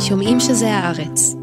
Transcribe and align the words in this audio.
שומעים 0.00 0.40
שזה 0.40 0.74
הארץ. 0.74 1.34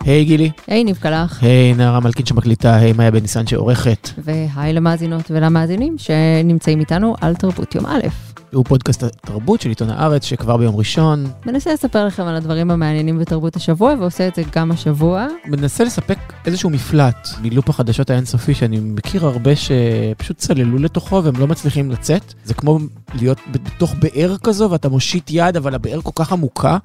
היי 0.00 0.24
גילי. 0.24 0.50
היי 0.66 0.84
ניב 0.84 0.96
קלח. 0.96 1.42
היי 1.42 1.74
נערה 1.74 2.00
מלכין 2.00 2.26
שמקליטה, 2.26 2.76
היי 2.76 2.92
מאיה 2.92 3.10
בן 3.10 3.18
ניסן 3.18 3.46
שעורכת. 3.46 4.08
והי 4.18 4.72
למאזינות 4.72 5.30
ולמאזינים 5.30 5.94
שנמצאים 5.98 6.80
איתנו 6.80 7.14
על 7.20 7.34
תרבות 7.34 7.74
יום 7.74 7.86
א'. 7.86 8.29
הוא 8.52 8.64
פודקאסט 8.64 9.02
התרבות 9.02 9.60
של 9.60 9.68
עיתון 9.68 9.90
הארץ 9.90 10.24
שכבר 10.24 10.56
ביום 10.56 10.76
ראשון. 10.76 11.26
מנסה 11.46 11.72
לספר 11.72 12.06
לכם 12.06 12.22
על 12.22 12.36
הדברים 12.36 12.70
המעניינים 12.70 13.18
בתרבות 13.18 13.56
השבוע 13.56 13.94
ועושה 14.00 14.28
את 14.28 14.34
זה 14.34 14.42
גם 14.54 14.70
השבוע. 14.70 15.26
מנסה 15.46 15.84
לספק 15.84 16.18
איזשהו 16.46 16.70
מפלט 16.70 17.28
מלופ 17.42 17.68
החדשות 17.68 18.10
האינסופי 18.10 18.54
שאני 18.54 18.80
מכיר 18.80 19.26
הרבה 19.26 19.50
שפשוט 19.56 20.38
צללו 20.38 20.78
לתוכו 20.78 21.24
והם 21.24 21.36
לא 21.36 21.46
מצליחים 21.46 21.90
לצאת. 21.90 22.34
זה 22.44 22.54
כמו 22.54 22.78
להיות 23.14 23.38
בתוך 23.50 23.94
באר 23.94 24.36
כזו 24.42 24.70
ואתה 24.70 24.88
מושיט 24.88 25.30
יד 25.30 25.56
אבל 25.56 25.74
הבאר 25.74 26.00
כל 26.00 26.24
כך 26.24 26.32
עמוקה 26.32 26.78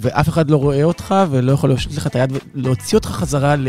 ואף 0.00 0.28
אחד 0.28 0.50
לא 0.50 0.56
רואה 0.56 0.84
אותך 0.84 1.14
ולא 1.30 1.52
יכול 1.52 1.70
להושיט 1.70 1.96
לך 1.96 2.06
את 2.06 2.16
היד 2.16 2.32
ולהוציא 2.54 2.98
אותך 2.98 3.08
חזרה 3.08 3.56
ל... 3.56 3.68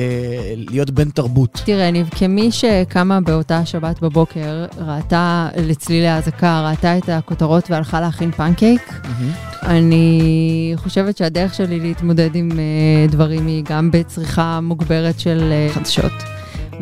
להיות 0.56 0.90
בן 0.90 1.10
תרבות. 1.10 1.62
תראה 1.66 1.92
ניב, 1.92 2.10
כמי 2.10 2.52
שקמה 2.52 3.22
באותה 3.22 3.66
שבת 3.66 4.00
בבוקר, 4.00 4.66
ראתה 4.78 5.50
לצלילי 5.58 6.08
האזעקה, 6.08 6.70
ראתה 6.70 6.98
את 6.98 7.10
הכותרות 7.10 7.72
והלכה 7.72 8.02
להכין 8.02 8.32
פנקייק, 8.32 8.90
mm-hmm. 8.90 9.66
אני 9.66 10.74
חושבת 10.76 11.18
שהדרך 11.18 11.54
שלי 11.54 11.80
להתמודד 11.80 12.36
עם 12.36 12.52
uh, 12.52 13.12
דברים 13.12 13.48
היא 13.48 13.64
גם 13.70 13.92
בצריכה 13.92 14.60
מוגברת 14.62 15.20
של 15.20 15.54
uh, 15.70 15.74
חדשות. 15.74 16.12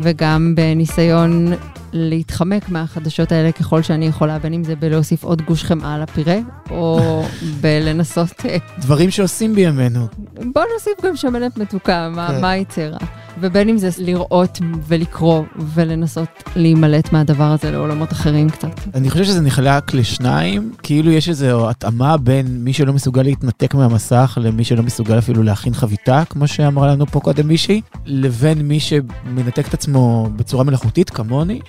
וגם 0.02 0.54
בניסיון 0.56 1.52
להתחמק 1.92 2.68
מהחדשות 2.68 3.32
האלה 3.32 3.52
ככל 3.52 3.82
שאני 3.82 4.06
יכולה, 4.06 4.38
בין 4.38 4.52
אם 4.52 4.64
זה 4.64 4.76
בלהוסיף 4.76 5.24
עוד 5.24 5.42
גוש 5.42 5.64
חמאה 5.64 5.98
לפירה, 5.98 6.38
או 6.70 7.22
בלנסות... 7.60 8.44
דברים 8.78 9.10
שעושים 9.10 9.54
בימינו. 9.54 10.06
בוא 10.52 10.62
נוסיף 10.74 11.04
גם 11.04 11.16
שמנת 11.16 11.58
מתוקה, 11.58 12.08
מה, 12.14 12.28
כן. 12.28 12.40
מה 12.40 12.56
יצא 12.56 12.80
רע? 12.80 12.98
ובין 13.40 13.68
אם 13.68 13.78
זה 13.78 13.88
לראות 13.98 14.58
ולקרוא 14.86 15.42
ולנסות 15.56 16.28
להימלט 16.56 17.12
מהדבר 17.12 17.44
הזה 17.44 17.70
לעולמות 17.70 18.12
אחרים 18.12 18.50
קצת. 18.50 18.80
אני 18.94 19.10
חושב 19.10 19.24
שזה 19.24 19.40
נחלק 19.40 19.94
לשניים, 19.94 20.72
כאילו 20.82 21.10
יש 21.10 21.28
איזו 21.28 21.70
התאמה 21.70 22.16
בין 22.16 22.46
מי 22.64 22.72
שלא 22.72 22.92
מסוגל 22.92 23.22
להתנתק 23.22 23.74
מהמסך 23.74 24.38
למי 24.40 24.64
שלא 24.64 24.82
מסוגל 24.82 25.18
אפילו 25.18 25.42
להכין 25.42 25.74
חביתה, 25.74 26.22
כמו 26.30 26.48
שאמרה 26.48 26.88
לנו 26.88 27.06
פה 27.06 27.20
קודם 27.20 27.48
מישהי, 27.48 27.80
לבין 28.06 28.58
מי 28.58 28.80
שמנתק 28.80 29.68
את 29.68 29.74
עצמו 29.74 30.28
בצורה 30.36 30.64
מלאכותית, 30.64 31.10
כמוני. 31.10 31.60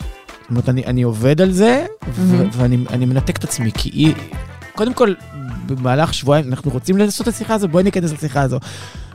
זאת 0.52 0.56
אומרת, 0.56 0.70
אני, 0.70 0.86
אני 0.86 1.02
עובד 1.02 1.42
על 1.42 1.52
זה, 1.52 1.86
ו- 2.10 2.46
ואני 2.52 3.06
מנתק 3.06 3.38
את 3.38 3.44
עצמי, 3.44 3.72
כי 3.72 3.90
היא... 3.90 4.14
קודם 4.76 4.94
כל, 4.94 5.14
במהלך 5.66 6.14
שבועיים, 6.14 6.48
אנחנו 6.48 6.72
רוצים 6.72 6.98
לעשות 6.98 7.28
את 7.28 7.34
השיחה 7.34 7.54
הזו, 7.54 7.68
בואי 7.68 7.84
ניכנס 7.84 8.14
לשיחה 8.14 8.42
הזו. 8.42 8.60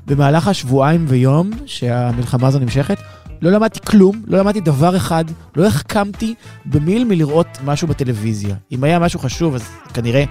במהלך 0.06 0.48
השבועיים 0.48 1.04
ויום 1.08 1.50
שהמלחמה 1.66 2.48
הזו 2.48 2.58
נמשכת, 2.58 2.98
לא 3.42 3.50
למדתי 3.50 3.80
כלום, 3.80 4.22
לא 4.26 4.38
למדתי 4.38 4.60
דבר 4.60 4.96
אחד, 4.96 5.24
לא 5.56 5.66
החכמתי 5.66 6.34
במיל 6.66 7.04
מלראות 7.04 7.58
משהו 7.64 7.88
בטלוויזיה. 7.88 8.56
אם 8.72 8.84
היה 8.84 8.98
משהו 8.98 9.20
חשוב, 9.20 9.54
אז 9.54 9.68
כנראה 9.94 10.24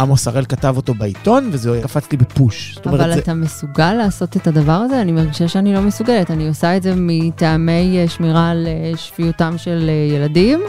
עמוס 0.00 0.28
הראל 0.28 0.44
כתב 0.44 0.74
אותו 0.76 0.94
בעיתון, 0.94 1.48
וזה 1.52 1.80
קפץ 1.82 2.12
לי 2.12 2.18
בפוש. 2.18 2.78
אבל 2.86 3.12
אתה 3.12 3.20
זה... 3.24 3.34
מסוגל 3.34 3.94
לעשות 3.94 4.36
את 4.36 4.46
הדבר 4.46 4.72
הזה? 4.72 5.00
אני 5.00 5.12
מרגישה 5.12 5.48
שאני 5.48 5.74
לא 5.74 5.80
מסוגלת. 5.80 6.30
אני 6.30 6.48
עושה 6.48 6.76
את 6.76 6.82
זה 6.82 6.94
מטעמי 6.96 7.98
אה, 7.98 8.08
שמירה 8.08 8.50
על 8.50 8.66
אה, 8.66 8.96
שפיותם 8.96 9.58
של 9.58 9.86
אה, 9.88 10.16
ילדים. 10.16 10.60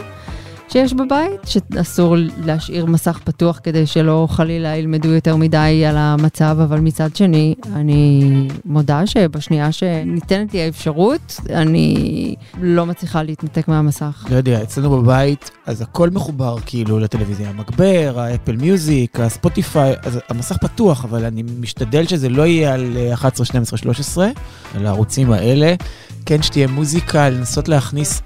שיש 0.72 0.94
בבית, 0.94 1.40
שאסור 1.44 2.16
להשאיר 2.44 2.86
מסך 2.86 3.18
פתוח 3.24 3.60
כדי 3.62 3.86
שלא 3.86 4.26
חלילה 4.30 4.76
ילמדו 4.76 5.08
יותר 5.08 5.36
מדי 5.36 5.84
על 5.88 5.96
המצב, 5.96 6.56
אבל 6.62 6.80
מצד 6.80 7.16
שני, 7.16 7.54
אני 7.74 8.48
מודה 8.64 9.06
שבשנייה 9.06 9.72
שניתנת 9.72 10.54
לי 10.54 10.62
האפשרות, 10.62 11.40
אני 11.50 12.34
לא 12.60 12.86
מצליחה 12.86 13.22
להתנתק 13.22 13.68
מהמסך. 13.68 14.26
לא 14.30 14.36
יודע, 14.36 14.62
אצלנו 14.62 14.90
בבית, 14.90 15.50
אז 15.66 15.82
הכל 15.82 16.10
מחובר 16.10 16.56
כאילו 16.66 16.98
לטלוויזיה, 16.98 17.50
המגבר, 17.50 18.20
האפל 18.20 18.56
מיוזיק, 18.56 19.20
הספוטיפיי, 19.20 19.94
אז 20.02 20.18
המסך 20.28 20.56
פתוח, 20.56 21.04
אבל 21.04 21.24
אני 21.24 21.42
משתדל 21.60 22.06
שזה 22.06 22.28
לא 22.28 22.46
יהיה 22.46 22.74
על 22.74 22.96
11, 23.12 23.46
12, 23.46 23.78
13, 23.78 24.28
על 24.74 24.86
הערוצים 24.86 25.32
האלה. 25.32 25.74
כן, 26.26 26.42
שתהיה 26.42 26.66
מוזיקה, 26.66 27.30
לנסות 27.30 27.68
להכניס... 27.68 28.22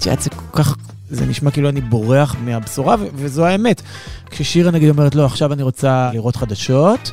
זה 0.00 0.30
כל 0.30 0.62
כך 0.62 0.76
זה 1.10 1.26
נשמע 1.26 1.50
כאילו 1.50 1.68
אני 1.68 1.80
בורח 1.80 2.36
מהבשורה, 2.44 2.96
וזו 3.14 3.46
האמת. 3.46 3.82
כששירה 4.30 4.70
נגיד 4.70 4.88
אומרת, 4.88 5.14
לא, 5.14 5.24
עכשיו 5.24 5.52
אני 5.52 5.62
רוצה 5.62 6.10
לראות 6.12 6.36
חדשות, 6.36 7.12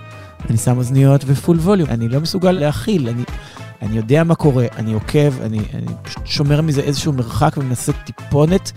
אני 0.49 0.57
שם 0.57 0.77
אוזניות 0.77 1.21
ופול 1.27 1.57
ווליום. 1.57 1.89
אני 1.89 2.07
לא 2.07 2.19
מסוגל 2.19 2.51
להכיל, 2.51 3.09
אני, 3.09 3.23
אני 3.81 3.97
יודע 3.97 4.23
מה 4.23 4.35
קורה, 4.35 4.65
אני 4.77 4.93
עוקב, 4.93 5.41
אני, 5.41 5.59
אני 5.73 5.87
פשוט 6.03 6.27
שומר 6.27 6.61
מזה 6.61 6.81
איזשהו 6.81 7.13
מרחק 7.13 7.57
ומנסה 7.57 7.91
טיפונת 7.91 8.71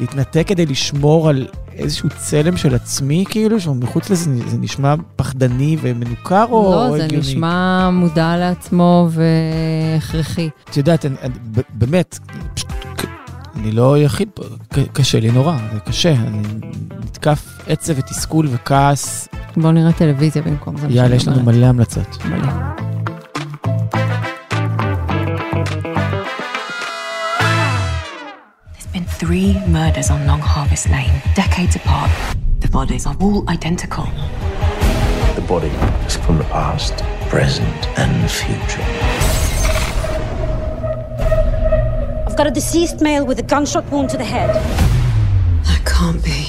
להתנתק 0.00 0.44
כדי 0.46 0.66
לשמור 0.66 1.28
על 1.28 1.46
איזשהו 1.72 2.08
צלם 2.16 2.56
של 2.56 2.74
עצמי, 2.74 3.24
כאילו, 3.28 3.60
שהוא 3.60 3.76
מחוץ 3.76 4.10
לזה, 4.10 4.30
זה 4.46 4.58
נשמע 4.58 4.94
פחדני 5.16 5.76
ומנוכר 5.80 6.44
או 6.50 6.74
הגיוני? 6.74 6.90
לא, 6.90 6.98
זה 6.98 7.04
הגיוני? 7.04 7.26
נשמע 7.26 7.90
מודע 7.90 8.36
לעצמו 8.36 9.08
והכרחי. 9.10 10.48
את 10.70 10.76
יודעת, 10.76 11.06
אני, 11.06 11.14
אני, 11.22 11.34
באמת, 11.74 12.18
פשוט 12.54 12.72
אני 13.56 13.72
לא 13.72 13.98
יחיד 13.98 14.28
פה, 14.34 14.42
קשה 14.92 15.20
לי 15.20 15.30
נורא, 15.30 15.56
זה 15.72 15.80
קשה. 15.80 16.12
אני 16.12 16.42
נתקף 17.04 17.58
עצב 17.66 17.92
ותסכול 17.96 18.46
וכעס. 18.50 19.28
בואו 19.56 19.72
נראה 19.72 19.92
טלוויזיה 19.92 20.42
במקום 20.42 20.76
זה. 20.76 20.86
יאללה, 20.90 21.14
יש 21.16 21.28
לנו 21.28 21.42
מלא 21.42 21.66
המלצות. 21.66 22.18
מלא. 22.24 22.52
three 29.20 29.52
murders 29.66 30.08
on 30.10 30.26
Long 30.26 30.40
Harvest 30.40 30.88
Lane, 30.88 31.20
decades 31.34 31.76
apart. 31.76 32.10
The 32.60 32.68
bodies 32.68 33.04
are 33.06 33.14
all 33.20 33.46
identical. 33.50 34.06
The 35.34 35.44
body 35.46 35.68
is 36.06 36.16
from 36.16 36.38
the 36.38 36.44
past, 36.44 36.94
present, 37.28 37.80
and 37.98 38.30
future. 38.30 39.19
Got 42.40 42.46
a 42.46 42.60
deceased 42.62 42.98
male 43.06 43.24
with 43.30 43.38
a 43.44 43.46
gunshot 43.52 43.84
wound 43.92 44.08
to 44.12 44.16
the 44.22 44.28
head. 44.34 44.50
That 45.68 45.82
can't 45.84 46.24
be. 46.24 46.40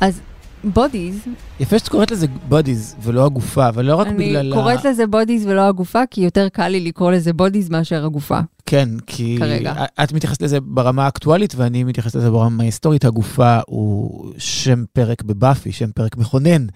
אז 0.00 0.20
Bodies. 0.64 1.20
יפה 1.60 1.78
שאת 1.78 1.88
קוראת 1.88 2.10
לזה 2.10 2.26
Bodies 2.48 2.96
ולא 3.02 3.26
הגופה, 3.26 3.68
אבל 3.68 3.84
לא 3.84 3.96
רק 3.96 4.06
בגלל 4.06 4.36
ה... 4.36 4.40
אני 4.40 4.50
קוראת 4.50 4.84
לזה 4.84 5.06
Bodies 5.06 5.46
ולא 5.46 5.68
הגופה, 5.68 6.02
כי 6.10 6.20
יותר 6.20 6.48
קל 6.48 6.68
לי 6.68 6.80
לקרוא 6.80 7.12
לזה 7.12 7.32
Bodies 7.32 7.70
מאשר 7.70 8.04
הגופה. 8.04 8.40
כן, 8.66 8.88
כי 9.06 9.36
כרגע. 9.38 9.74
את 10.04 10.12
מתייחסת 10.12 10.42
לזה 10.42 10.60
ברמה 10.60 11.04
האקטואלית 11.04 11.54
ואני 11.56 11.84
מתייחסת 11.84 12.14
לזה 12.14 12.30
ברמה 12.30 12.62
ההיסטורית. 12.62 13.04
הגופה 13.04 13.58
הוא 13.66 14.32
שם 14.38 14.84
פרק 14.92 15.22
בבאפי, 15.22 15.72
שם 15.72 15.90
פרק 15.94 16.16
מכונן. 16.16 16.66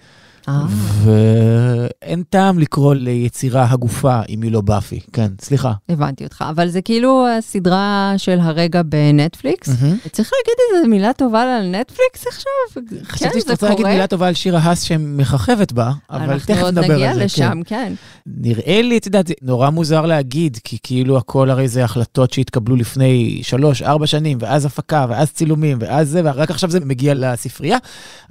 אה. 0.47 0.61
ואין 1.03 2.23
טעם 2.29 2.59
לקרוא 2.59 2.95
ליצירה 2.95 3.67
הגופה 3.69 4.21
אם 4.29 4.41
היא 4.41 4.51
לא 4.51 4.61
באפי. 4.61 4.99
כן, 5.13 5.27
סליחה. 5.41 5.73
הבנתי 5.89 6.23
אותך, 6.23 6.45
אבל 6.49 6.67
זה 6.67 6.81
כאילו 6.81 7.27
הסדרה 7.37 8.13
של 8.17 8.39
הרגע 8.39 8.81
בנטפליקס. 8.85 9.69
צריך 10.11 10.31
להגיד 10.37 10.55
איזה 10.75 10.87
מילה 10.87 11.13
טובה 11.13 11.41
על 11.41 11.67
נטפליקס 11.67 12.27
עכשיו? 12.27 12.83
חשבתי 13.03 13.33
כן, 13.33 13.39
שאת 13.39 13.49
רוצה 13.49 13.69
להגיד 13.69 13.87
מילה 13.87 14.07
טובה 14.07 14.27
על 14.27 14.33
שיר 14.33 14.57
ההס 14.57 14.81
שמככבת 14.81 15.71
בה, 15.71 15.91
אבל 16.09 16.39
תכף 16.39 16.49
נדבר 16.49 16.63
על 16.63 16.67
זה. 16.67 16.83
אנחנו 16.83 16.85
עוד 16.85 16.91
נגיע 16.91 17.25
לשם, 17.25 17.59
כן. 17.65 17.93
נראה 18.25 18.81
לי, 18.81 18.97
את 18.97 19.05
יודעת, 19.05 19.31
נורא 19.41 19.69
מוזר 19.69 20.05
להגיד, 20.05 20.57
כי 20.63 20.77
כאילו 20.83 21.17
הכל 21.17 21.49
הרי 21.49 21.67
זה 21.67 21.83
החלטות 21.83 22.33
שהתקבלו 22.33 22.75
לפני 22.75 23.39
שלוש, 23.43 23.81
ארבע 23.81 24.07
שנים, 24.07 24.37
ואז 24.41 24.65
הפקה, 24.65 25.05
ואז 25.09 25.31
צילומים, 25.31 25.77
ואז 25.81 26.09
זה, 26.09 26.21
ורק 26.23 26.51
עכשיו 26.51 26.69
זה 26.69 26.79
מגיע 26.79 27.13
לספרייה, 27.15 27.77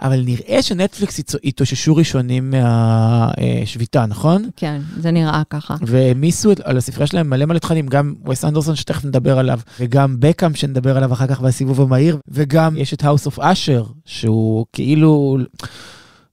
אבל 0.02 0.22
נראה 0.24 0.62
שנטפליקס 0.62 1.20
התאוששו 1.44 1.99
ראשונים 2.00 2.50
מהשביתה, 2.50 4.06
נכון? 4.06 4.48
כן, 4.56 4.80
זה 4.96 5.10
נראה 5.10 5.42
ככה. 5.50 5.74
והעמיסו 5.80 6.52
על 6.64 6.76
הספרייה 6.76 7.06
שלהם 7.06 7.30
מלא 7.30 7.44
מלא 7.46 7.58
תכנים, 7.58 7.86
גם 7.86 8.14
וס 8.28 8.44
אנדרסון 8.44 8.76
שתכף 8.76 9.04
נדבר 9.04 9.38
עליו, 9.38 9.60
וגם 9.80 10.16
בקאם 10.18 10.54
שנדבר 10.54 10.96
עליו 10.96 11.12
אחר 11.12 11.26
כך 11.26 11.40
בסיבוב 11.40 11.80
המהיר, 11.80 12.18
וגם 12.28 12.76
יש 12.76 12.94
את 12.94 13.02
House 13.02 13.26
of 13.34 13.38
Usher, 13.38 13.92
שהוא 14.04 14.66
כאילו 14.72 15.38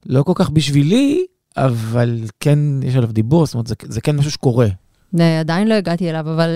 לא 0.06 0.22
כל 0.22 0.32
כך 0.34 0.50
בשבילי, 0.50 1.26
אבל 1.56 2.20
כן 2.40 2.58
יש 2.82 2.96
עליו 2.96 3.12
דיבור, 3.12 3.46
זאת 3.46 3.54
אומרת, 3.54 3.66
זה, 3.66 3.74
זה 3.82 4.00
כן 4.00 4.16
משהו 4.16 4.30
שקורה. 4.30 4.68
עדיין 5.40 5.68
לא 5.68 5.74
הגעתי 5.74 6.10
אליו, 6.10 6.20
אבל 6.20 6.48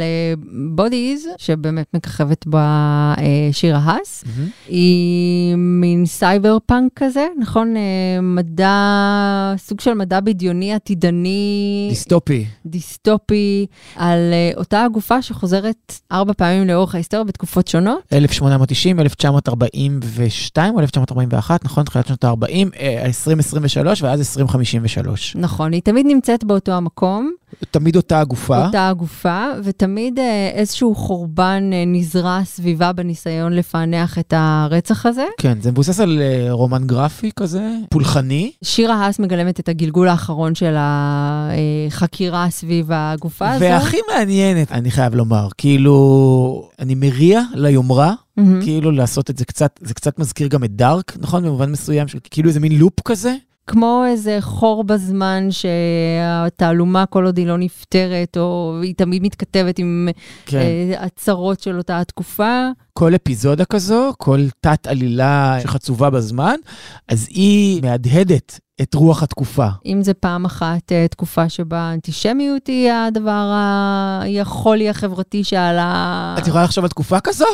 בודיז, 0.74 1.26
uh, 1.26 1.28
שבאמת 1.38 1.86
מככבת 1.94 2.46
בה 2.46 3.14
uh, 3.16 3.20
שירה 3.52 3.78
האס, 3.78 4.24
אמ-המ. 4.24 4.68
היא 4.68 5.56
מין 5.56 6.06
סייבר 6.06 6.58
פאנק 6.66 6.92
כזה, 6.96 7.26
נכון? 7.38 7.74
אה, 7.74 7.78
מדע, 8.22 9.54
סוג 9.58 9.80
של 9.80 9.94
מדע 9.94 10.20
בדיוני 10.20 10.74
עתידני. 10.74 11.86
דיסטופי. 11.90 12.46
דיסטופי, 12.66 13.66
על 13.96 14.18
אה, 14.54 14.58
אותה 14.58 14.84
הגופה 14.84 15.22
שחוזרת 15.22 16.00
ארבע 16.12 16.32
פעמים 16.32 16.68
לאורך 16.68 16.94
ההיסטוריה 16.94 17.24
בתקופות 17.24 17.68
שונות. 17.68 18.02
1890, 18.12 19.00
1942 19.00 20.74
או 20.74 20.80
1941, 20.80 21.64
נכון? 21.64 21.84
תחילת 21.84 22.06
שנות 22.06 22.24
ה-40, 22.24 22.46
אה, 22.74 23.04
2023 23.04 24.02
ואז 24.02 24.20
2053. 24.20 25.36
נכון, 25.36 25.72
היא 25.72 25.82
תמיד 25.82 26.06
נמצאת 26.06 26.44
באותו 26.44 26.72
המקום. 26.72 27.32
תמיד 27.70 27.96
אותה 27.96 28.20
הגופה. 28.20 28.66
אותה 28.66 28.88
הגופה, 28.88 29.46
ותמיד 29.64 30.18
אה, 30.18 30.50
איזשהו 30.54 30.94
חורבן 30.94 31.70
אה, 31.72 31.84
נזרע 31.86 32.40
סביבה 32.44 32.92
בניסיון 32.92 33.52
לפענח 33.52 34.18
את 34.18 34.34
הרצח 34.36 35.06
הזה. 35.06 35.24
כן, 35.38 35.60
זה 35.60 35.70
מבוסס 35.70 36.00
על 36.00 36.22
אה, 36.22 36.52
רומן 36.52 36.86
גרפי 36.86 37.30
כזה, 37.36 37.70
פולחני. 37.90 38.52
שירה 38.64 38.94
האס 38.94 39.18
מגלמת 39.18 39.60
את 39.60 39.68
הגלגול 39.68 40.08
האחרון 40.08 40.54
של 40.54 40.74
החקירה 40.78 42.50
סביב 42.50 42.86
הגופה 42.92 43.50
הזו. 43.50 43.64
והכי 43.64 43.98
מעניינת, 44.14 44.72
אני 44.72 44.90
חייב 44.90 45.14
לומר, 45.14 45.48
כאילו, 45.58 46.68
אני 46.78 46.94
מריע 46.94 47.42
ליומרה. 47.54 48.14
Mm-hmm. 48.40 48.42
כאילו 48.62 48.90
לעשות 48.90 49.30
את 49.30 49.38
זה 49.38 49.44
קצת, 49.44 49.80
זה 49.82 49.94
קצת 49.94 50.18
מזכיר 50.18 50.48
גם 50.48 50.64
את 50.64 50.76
דארק, 50.76 51.16
נכון? 51.20 51.44
במובן 51.44 51.72
מסוים, 51.72 52.08
של 52.08 52.18
כאילו 52.30 52.48
איזה 52.48 52.60
מין 52.60 52.78
לופ 52.78 53.00
כזה. 53.04 53.34
כמו 53.66 54.04
איזה 54.08 54.36
חור 54.40 54.84
בזמן 54.84 55.48
שהתעלומה, 55.50 57.06
כל 57.06 57.26
עוד 57.26 57.38
היא 57.38 57.46
לא 57.46 57.58
נפתרת, 57.58 58.36
או 58.36 58.78
היא 58.82 58.94
תמיד 58.94 59.22
מתכתבת 59.22 59.78
עם 59.78 60.08
כן. 60.46 60.58
uh, 60.58 61.00
הצרות 61.00 61.60
של 61.60 61.78
אותה 61.78 62.00
התקופה. 62.00 62.68
כל 62.92 63.14
אפיזודה 63.14 63.64
כזו, 63.64 64.12
כל 64.18 64.40
תת-עלילה 64.60 65.58
שחצובה 65.62 66.10
בזמן, 66.10 66.56
אז 67.08 67.26
היא 67.30 67.82
מהדהדת 67.82 68.60
את 68.82 68.94
רוח 68.94 69.22
התקופה. 69.22 69.66
אם 69.86 70.02
זה 70.02 70.14
פעם 70.14 70.44
אחת 70.44 70.92
uh, 70.92 71.08
תקופה 71.10 71.48
שבה 71.48 71.92
אנטישמיות 71.94 72.66
היא 72.66 72.92
הדבר, 72.92 73.30
ה... 73.30 74.20
היא 74.24 74.40
החולי 74.40 74.88
החברתי 74.88 75.44
שעלה... 75.44 76.34
את 76.38 76.46
יכולה 76.46 76.64
לחשוב 76.64 76.84
על 76.84 76.90
תקופה 76.90 77.20
כזו? 77.20 77.44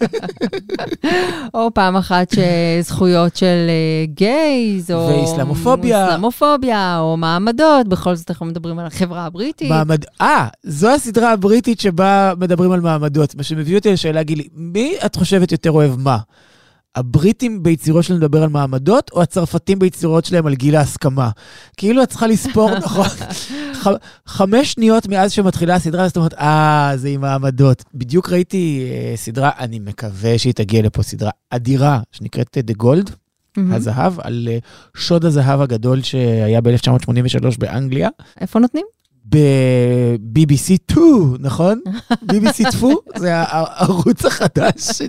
או 1.54 1.74
פעם 1.74 1.96
אחת 1.96 2.34
שזכויות 2.34 3.36
של 3.36 3.46
uh, 3.46 4.10
גייז, 4.14 4.90
או... 4.90 5.08
ואיסלאמופוביה. 5.08 6.04
איסלאמופוביה, 6.04 6.98
או 6.98 7.16
מעמדות, 7.16 7.88
בכל 7.88 8.14
זאת 8.14 8.30
אנחנו 8.30 8.46
מדברים 8.46 8.78
על 8.78 8.86
החברה 8.86 9.24
הבריטית. 9.24 9.70
מעמד... 9.70 10.04
אה, 10.20 10.48
זו 10.62 10.94
הסדרה 10.94 11.32
הבריטית 11.32 11.80
שבה 11.80 12.32
מדברים 12.38 12.72
על 12.72 12.80
מעמדות. 12.80 13.34
מה 13.34 13.42
שמביא 13.42 13.76
אותי 13.76 13.92
לשאלה, 13.92 14.22
גילי, 14.36 14.48
מי 14.54 14.94
את 15.06 15.16
חושבת 15.16 15.52
יותר 15.52 15.70
אוהב 15.70 16.00
מה? 16.00 16.18
הבריטים 16.96 17.62
ביצירות 17.62 18.04
שלהם 18.04 18.20
לדבר 18.20 18.42
על 18.42 18.48
מעמדות, 18.48 19.10
או 19.12 19.22
הצרפתים 19.22 19.78
ביצירות 19.78 20.24
שלהם 20.24 20.46
על 20.46 20.54
גיל 20.54 20.76
ההסכמה? 20.76 21.30
כאילו 21.76 22.02
את 22.02 22.08
צריכה 22.08 22.26
לספור, 22.26 22.78
נכון? 22.84 23.06
ח, 23.74 23.86
חמש 24.26 24.72
שניות 24.72 25.08
מאז 25.08 25.32
שמתחילה 25.32 25.74
הסדרה, 25.74 26.08
זאת 26.08 26.16
אומרת, 26.16 26.34
אה, 26.34 26.92
זה 26.96 27.08
עם 27.08 27.20
מעמדות. 27.20 27.84
בדיוק 27.94 28.30
ראיתי 28.30 28.90
אה, 28.90 29.16
סדרה, 29.16 29.50
אני 29.58 29.78
מקווה 29.78 30.38
שהיא 30.38 30.54
תגיע 30.54 30.82
לפה, 30.82 31.02
סדרה 31.02 31.30
אדירה, 31.50 32.00
שנקראת 32.12 32.56
The 32.70 32.82
Gold, 32.82 33.10
mm-hmm. 33.10 33.74
הזהב, 33.74 34.20
על 34.20 34.48
אה, 34.50 34.58
שוד 34.96 35.24
הזהב 35.24 35.60
הגדול 35.60 36.02
שהיה 36.02 36.60
ב-1983 36.60 37.58
באנגליה. 37.58 38.08
איפה 38.40 38.58
נותנים? 38.58 38.86
ב-BBC 39.28 40.76
2, 40.90 41.36
נכון? 41.40 41.80
BBC 42.32 42.70
2, 42.70 42.96
זה 43.16 43.36
הערוץ 43.36 44.24
החדש 44.24 44.72
של... 44.76 45.08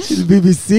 של 0.00 0.22
BBC 0.28 0.72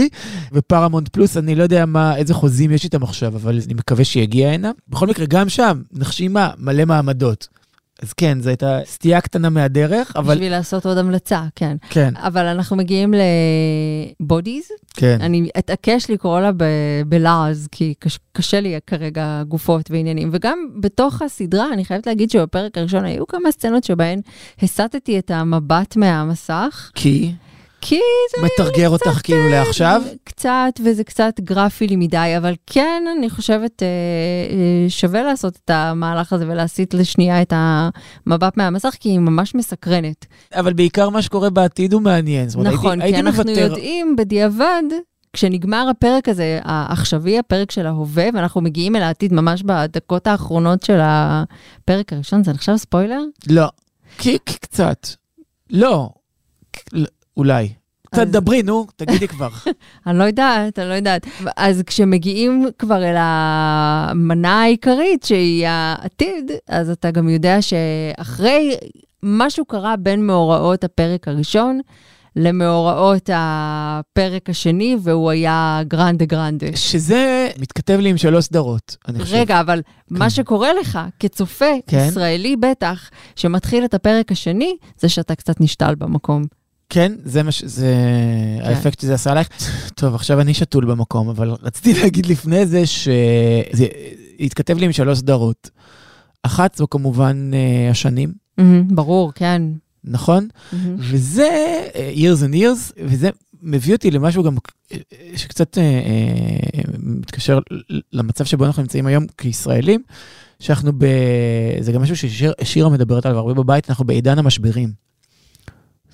ופרמונט 0.53 1.07
פלוס, 1.07 1.37
אני 1.37 1.55
לא 1.55 1.63
יודע 1.63 1.85
מה, 1.85 2.15
איזה 2.15 2.33
חוזים 2.33 2.71
יש 2.71 2.83
איתם 2.83 3.03
עכשיו, 3.03 3.35
אבל 3.35 3.59
אני 3.65 3.73
מקווה 3.73 4.05
שיגיע 4.05 4.49
הנה. 4.49 4.71
בכל 4.87 5.07
מקרה, 5.07 5.25
גם 5.25 5.49
שם, 5.49 5.81
נחשים 5.93 6.33
מה, 6.33 6.51
מלא 6.57 6.85
מעמדות. 6.85 7.47
אז 8.01 8.13
כן, 8.13 8.41
זו 8.41 8.49
הייתה 8.49 8.79
סטייה 8.85 9.21
קטנה 9.21 9.49
מהדרך, 9.49 10.11
אבל... 10.15 10.33
בשביל 10.33 10.51
לעשות 10.51 10.85
עוד 10.85 10.97
המלצה, 10.97 11.43
כן. 11.55 11.77
כן. 11.89 12.13
אבל 12.17 12.45
אנחנו 12.45 12.75
מגיעים 12.75 13.13
לבודיז. 14.19 14.63
כן. 14.93 15.17
אני 15.21 15.49
אתעקש 15.57 16.09
לקרוא 16.09 16.39
לה 16.39 16.51
בלעז, 17.07 17.67
כי 17.71 17.93
קש, 17.99 18.19
קשה 18.33 18.59
לי 18.59 18.79
כרגע 18.87 19.43
גופות 19.47 19.91
ועניינים. 19.91 20.29
וגם 20.31 20.59
בתוך 20.79 21.21
הסדרה, 21.21 21.73
אני 21.73 21.85
חייבת 21.85 22.07
להגיד 22.07 22.31
שבפרק 22.31 22.77
הראשון 22.77 23.05
היו 23.05 23.27
כמה 23.27 23.51
סצנות 23.51 23.83
שבהן 23.83 24.21
הסטתי 24.61 25.19
את 25.19 25.31
המבט 25.31 25.95
מהמסך. 25.95 26.91
כי? 26.95 27.31
כי 27.81 27.99
זה... 28.35 28.45
מתרגר 28.45 28.89
אותך 28.89 29.07
קצת, 29.07 29.21
כאילו 29.21 29.49
לעכשיו? 29.49 30.01
קצת, 30.23 30.79
וזה 30.83 31.03
קצת 31.03 31.39
גרפי 31.39 31.87
לי 31.87 31.95
מדי, 31.95 32.33
אבל 32.37 32.53
כן, 32.65 33.03
אני 33.17 33.29
חושבת, 33.29 33.83
אה, 33.83 33.87
אה, 33.87 34.89
שווה 34.89 35.23
לעשות 35.23 35.59
את 35.65 35.69
המהלך 35.69 36.33
הזה 36.33 36.45
ולהסיט 36.47 36.93
לשנייה 36.93 37.41
את 37.41 37.53
המבט 37.55 38.57
מהמסך, 38.57 38.95
כי 38.99 39.09
היא 39.09 39.19
ממש 39.19 39.55
מסקרנת. 39.55 40.25
אבל 40.53 40.73
בעיקר 40.73 41.09
מה 41.09 41.21
שקורה 41.21 41.49
בעתיד 41.49 41.93
הוא 41.93 42.01
מעניין. 42.01 42.47
נכון, 42.63 43.01
הייתי, 43.01 43.15
כי 43.15 43.21
אנחנו 43.21 43.43
מוותר... 43.43 43.61
יודעים 43.61 44.15
בדיעבד, 44.15 44.83
כשנגמר 45.33 45.87
הפרק 45.89 46.29
הזה, 46.29 46.59
העכשווי, 46.63 47.39
הפרק 47.39 47.71
של 47.71 47.85
ההווה, 47.85 48.27
ואנחנו 48.33 48.61
מגיעים 48.61 48.95
אל 48.95 49.01
העתיד 49.01 49.33
ממש 49.33 49.63
בדקות 49.63 50.27
האחרונות 50.27 50.83
של 50.83 50.99
הפרק 51.01 52.13
הראשון, 52.13 52.43
זה 52.43 52.53
נחשב 52.53 52.75
ספוילר? 52.75 53.21
לא, 53.49 53.67
כי 54.17 54.37
קצת. 54.39 55.07
לא. 55.69 56.09
אולי. 57.39 57.69
קצת 58.11 58.27
דברי, 58.27 58.63
נו, 58.63 58.87
תגידי 58.97 59.27
כבר. 59.27 59.49
אני 60.07 60.17
לא 60.19 60.23
יודעת, 60.23 60.79
אני 60.79 60.89
לא 60.89 60.93
יודעת. 60.93 61.27
אז 61.57 61.83
כשמגיעים 61.85 62.65
כבר 62.79 63.03
אל 63.03 63.15
המנה 63.17 64.61
העיקרית, 64.61 65.23
שהיא 65.23 65.67
העתיד, 65.67 66.51
אז 66.69 66.89
אתה 66.89 67.11
גם 67.11 67.29
יודע 67.29 67.61
שאחרי 67.61 68.75
משהו 69.23 69.65
קרה 69.65 69.95
בין 69.95 70.27
מאורעות 70.27 70.83
הפרק 70.83 71.27
הראשון, 71.27 71.79
למאורעות 72.35 73.29
הפרק 73.33 74.49
השני, 74.49 74.97
והוא 75.03 75.31
היה 75.31 75.81
גרנדה 75.87 76.25
גרנדה. 76.25 76.67
שזה 76.75 77.49
מתכתב 77.59 77.99
לי 77.99 78.09
עם 78.09 78.17
שלוש 78.17 78.45
סדרות, 78.45 78.97
אני 79.07 79.19
חושב. 79.19 79.35
רגע, 79.35 79.59
אבל 79.59 79.81
כן. 80.09 80.15
מה 80.17 80.29
שקורה 80.29 80.69
לך, 80.81 80.99
כצופה 81.19 81.65
כן? 81.87 82.05
ישראלי 82.09 82.55
בטח, 82.55 83.09
שמתחיל 83.35 83.85
את 83.85 83.93
הפרק 83.93 84.31
השני, 84.31 84.75
זה 84.99 85.09
שאתה 85.09 85.35
קצת 85.35 85.61
נשתל 85.61 85.95
במקום. 85.95 86.58
כן, 86.89 87.13
זה 87.23 87.43
מה 87.43 87.51
ש... 87.51 87.63
זה 87.63 87.95
כן. 88.63 88.69
האפקט 88.69 88.99
שזה 88.99 89.13
עשה 89.13 89.31
עלייך. 89.31 89.49
טוב, 89.95 90.15
עכשיו 90.15 90.41
אני 90.41 90.53
שתול 90.53 90.85
במקום, 90.85 91.29
אבל 91.29 91.55
רציתי 91.61 92.01
להגיד 92.01 92.25
לפני 92.25 92.65
זה 92.65 92.85
שזה 92.85 93.85
התכתב 94.39 94.77
לי 94.77 94.85
עם 94.85 94.91
שלוש 94.91 95.17
סדרות. 95.17 95.69
אחת 96.43 96.75
זו 96.75 96.87
כמובן 96.89 97.51
uh, 97.53 97.91
השנים. 97.91 98.33
Mm-hmm, 98.59 98.63
ברור, 98.89 99.31
כן. 99.35 99.61
נכון? 100.03 100.47
Mm-hmm. 100.47 100.75
וזה 100.99 101.79
uh, 101.93 102.17
years 102.17 102.41
and 102.49 102.55
years, 102.55 102.93
וזה 103.05 103.29
מביא 103.61 103.93
אותי 103.95 104.11
למשהו 104.11 104.43
גם 104.43 104.57
uh, 104.57 104.95
שקצת 105.35 105.77
uh, 105.77 105.81
uh, 106.77 106.81
מתקשר 106.99 107.59
למצב 108.13 108.45
שבו 108.45 108.65
אנחנו 108.65 108.81
נמצאים 108.81 109.05
היום 109.05 109.25
כישראלים, 109.37 110.03
שאנחנו 110.59 110.91
ב... 110.97 111.05
זה 111.79 111.91
גם 111.91 112.01
משהו 112.01 112.15
ששירה 112.15 112.89
מדברת 112.89 113.25
עליו 113.25 113.37
הרבה 113.37 113.53
בבית, 113.53 113.89
אנחנו 113.89 114.05
בעידן 114.05 114.39
המשברים. 114.39 115.08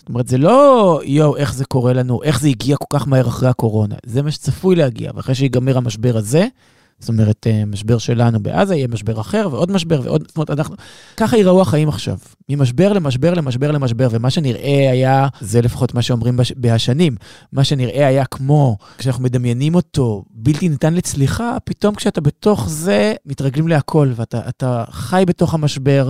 זאת 0.05 0.09
אומרת, 0.09 0.27
זה 0.27 0.38
לא, 0.38 1.01
יואו, 1.03 1.38
איך 1.38 1.53
זה 1.53 1.65
קורה 1.65 1.93
לנו, 1.93 2.24
איך 2.24 2.41
זה 2.41 2.47
הגיע 2.47 2.77
כל 2.77 3.00
כך 3.00 3.07
מהר 3.07 3.27
אחרי 3.27 3.50
הקורונה. 3.50 3.95
זה 4.05 4.21
מה 4.21 4.31
שצפוי 4.31 4.75
להגיע, 4.75 5.12
ואחרי 5.15 5.35
שיגמר 5.35 5.77
המשבר 5.77 6.17
הזה, 6.17 6.47
זאת 7.00 7.09
אומרת, 7.09 7.47
אה, 7.47 7.65
משבר 7.65 7.97
שלנו 7.97 8.39
בעזה, 8.39 8.75
יהיה 8.75 8.88
משבר 8.88 9.21
אחר, 9.21 9.47
ועוד 9.51 9.71
משבר, 9.71 10.01
ועוד, 10.03 10.24
זאת 10.27 10.38
אומרת, 10.38 10.50
אנחנו, 10.50 10.75
ככה 11.17 11.38
ייראו 11.38 11.62
החיים 11.62 11.89
עכשיו. 11.89 12.17
ממשבר 12.50 12.93
למשבר 12.93 13.33
למשבר 13.33 13.71
למשבר, 13.71 14.07
ומה 14.12 14.29
שנראה 14.29 14.91
היה, 14.91 15.27
זה 15.41 15.62
לפחות 15.62 15.93
מה 15.93 16.01
שאומרים 16.01 16.38
בש, 16.38 16.53
בהשנים, 16.55 17.15
מה 17.51 17.63
שנראה 17.63 18.07
היה 18.07 18.25
כמו, 18.25 18.77
כשאנחנו 18.97 19.24
מדמיינים 19.24 19.75
אותו, 19.75 20.24
בלתי 20.29 20.69
ניתן 20.69 20.93
לצליחה, 20.93 21.57
פתאום 21.63 21.95
כשאתה 21.95 22.21
בתוך 22.21 22.69
זה, 22.69 23.13
מתרגלים 23.25 23.67
להכל, 23.67 24.12
ואתה 24.15 24.83
חי 24.89 25.24
בתוך 25.27 25.53
המשבר. 25.53 26.09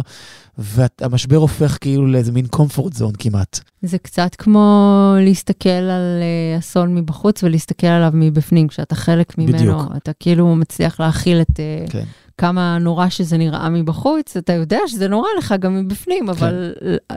והמשבר 0.57 1.35
הופך 1.35 1.77
כאילו 1.81 2.07
לאיזה 2.07 2.31
מין 2.31 2.45
comfort 2.55 2.97
zone 2.99 3.17
כמעט. 3.19 3.59
זה 3.81 3.97
קצת 3.97 4.35
כמו 4.35 5.13
להסתכל 5.19 5.69
על 5.69 6.21
uh, 6.21 6.59
אסון 6.59 6.95
מבחוץ 6.95 7.43
ולהסתכל 7.43 7.87
עליו 7.87 8.11
מבפנים, 8.13 8.67
כשאתה 8.67 8.95
חלק 8.95 9.37
ממנו. 9.37 9.57
בדיוק. 9.57 9.81
אתה 9.97 10.11
כאילו 10.19 10.55
מצליח 10.55 10.99
להכיל 10.99 11.41
את 11.41 11.49
uh, 11.49 11.91
כן. 11.91 12.03
כמה 12.37 12.77
נורא 12.77 13.09
שזה 13.09 13.37
נראה 13.37 13.69
מבחוץ, 13.69 14.37
אתה 14.37 14.53
יודע 14.53 14.79
שזה 14.87 15.07
נורא 15.07 15.27
לך 15.37 15.55
גם 15.59 15.85
מבפנים, 15.85 16.23
כן. 16.23 16.29
אבל... 16.29 16.73
אה, 17.11 17.15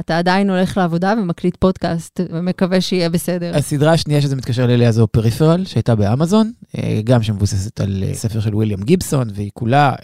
אתה 0.00 0.18
עדיין 0.18 0.50
הולך 0.50 0.76
לעבודה 0.76 1.14
ומקליט 1.18 1.56
פודקאסט 1.56 2.20
ומקווה 2.32 2.80
שיהיה 2.80 3.10
בסדר. 3.10 3.56
הסדרה 3.56 3.92
השנייה 3.92 4.22
שזה 4.22 4.36
מתקשר 4.36 4.66
לי 4.66 4.75
אליה 4.75 4.92
The 4.92 5.06
Peripheral, 5.06 5.64
שהייתה 5.64 5.94
באמזון, 5.94 6.52
גם 7.04 7.22
שמבוססת 7.22 7.80
על 7.80 8.04
ספר 8.12 8.40
של 8.40 8.54
וויליאם 8.54 8.82
גיבסון, 8.82 9.28
והיא 9.34 9.50
כולה 9.54 9.94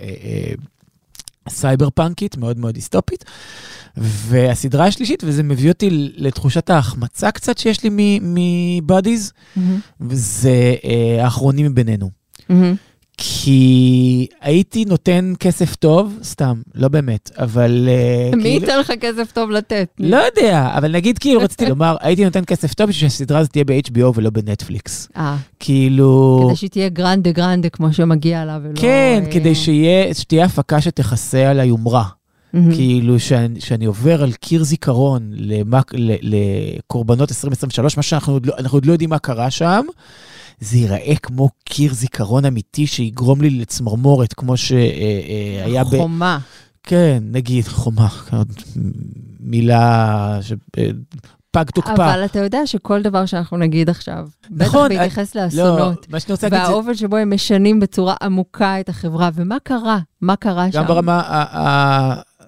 סייבר 1.48 1.90
פאנקית, 1.90 2.36
מאוד 2.36 2.58
מאוד 2.58 2.74
דיסטופית. 2.74 3.24
והסדרה 3.96 4.86
השלישית, 4.86 5.22
וזה 5.26 5.42
מביא 5.42 5.68
אותי 5.68 5.88
לתחושת 6.16 6.70
ההחמצה 6.70 7.30
קצת 7.30 7.58
שיש 7.58 7.84
לי 7.84 8.18
מ 8.23 8.36
Bodies, 8.36 9.32
וזה 10.00 10.74
אה, 10.84 11.24
האחרונים 11.24 11.66
מבינינו. 11.66 12.10
כי 13.18 14.26
הייתי 14.40 14.85
נותן 14.85 15.32
כסף 15.40 15.75
טוב, 15.75 16.18
סתם, 16.23 16.62
לא 16.75 16.88
באמת, 16.88 17.30
אבל... 17.38 17.88
מי 18.37 18.42
כאילו... 18.42 18.54
ייתן 18.54 18.78
לך 18.78 18.92
כסף 19.00 19.32
טוב 19.32 19.50
לתת? 19.50 19.88
לא 19.99 20.16
יודע, 20.16 20.70
אבל 20.76 20.92
נגיד 20.92 21.18
כאילו 21.18 21.40
רציתי 21.40 21.66
לומר, 21.70 21.96
הייתי 22.00 22.25
נותן 22.25 22.44
כסף 22.44 22.75
טוב 22.75 22.88
בשביל 22.88 23.11
שהסדרה 23.11 23.38
הזאת 23.38 23.52
תהיה 23.52 23.64
ב-HBO 23.64 24.12
ולא 24.14 24.30
בנטפליקס. 24.30 25.08
אה. 25.16 25.37
כאילו... 25.61 26.40
כדי 26.46 26.56
שהיא 26.56 26.70
תהיה 26.70 26.88
גרנדה 26.88 27.30
גרנדה 27.30 27.68
כמו 27.68 27.92
שמגיע 27.92 28.44
לה 28.44 28.58
ולא... 28.62 28.80
כן, 28.80 29.23
אה... 29.26 29.32
כדי 29.32 29.54
שיה, 29.54 30.14
שתהיה 30.14 30.44
הפקה 30.44 30.80
שתכסה 30.80 31.50
על 31.50 31.61
היומרה. 31.61 32.04
Mm-hmm. 32.04 32.75
כאילו 32.75 33.20
שאני, 33.20 33.61
שאני 33.61 33.85
עובר 33.85 34.23
על 34.23 34.32
קיר 34.32 34.64
זיכרון 34.64 35.30
למק, 35.35 35.92
לקורבנות 36.23 37.30
2023, 37.30 37.96
מה 37.96 38.02
שאנחנו 38.02 38.32
עוד 38.32 38.46
לא, 38.46 38.52
עוד 38.70 38.87
לא 38.87 38.92
יודעים 38.92 39.11
מה 39.11 39.18
קרה 39.18 39.50
שם. 39.50 39.87
זה 40.60 40.76
ייראה 40.76 41.14
כמו 41.22 41.48
קיר 41.64 41.94
זיכרון 41.94 42.44
אמיתי 42.44 42.86
שיגרום 42.86 43.40
לי 43.40 43.50
לצמרמורת, 43.50 44.32
כמו 44.34 44.56
שהיה 44.56 45.84
ב... 45.84 45.96
חומה. 45.96 46.38
כן, 46.82 47.22
נגיד 47.30 47.68
חומה, 47.68 48.08
מילה 49.40 50.38
ש... 50.42 50.52
פג 51.50 51.64
תוקפה. 51.64 51.92
אבל 51.94 52.25
אתה 52.25 52.38
יודע 52.38 52.66
שכל 52.66 53.02
דבר 53.02 53.26
שאנחנו 53.26 53.56
נגיד 53.56 53.90
עכשיו, 53.90 54.28
נכון, 54.50 54.88
בטח 54.88 54.98
בהתייחס 54.98 55.34
לאסונות, 55.34 55.78
לא, 55.78 56.12
מה 56.12 56.20
שאני 56.20 56.32
רוצה 56.32 56.48
להגיד 56.48 56.66
זה... 56.66 56.72
והאופן 56.72 56.94
שבו 56.94 57.16
הם 57.16 57.34
משנים 57.34 57.80
בצורה 57.80 58.14
עמוקה 58.22 58.80
את 58.80 58.88
החברה, 58.88 59.30
ומה 59.34 59.56
קרה? 59.62 59.98
מה 60.20 60.36
קרה 60.36 60.66
גם 60.66 60.72
שם? 60.72 60.78
גם 60.78 60.86
ברמה 60.86 61.22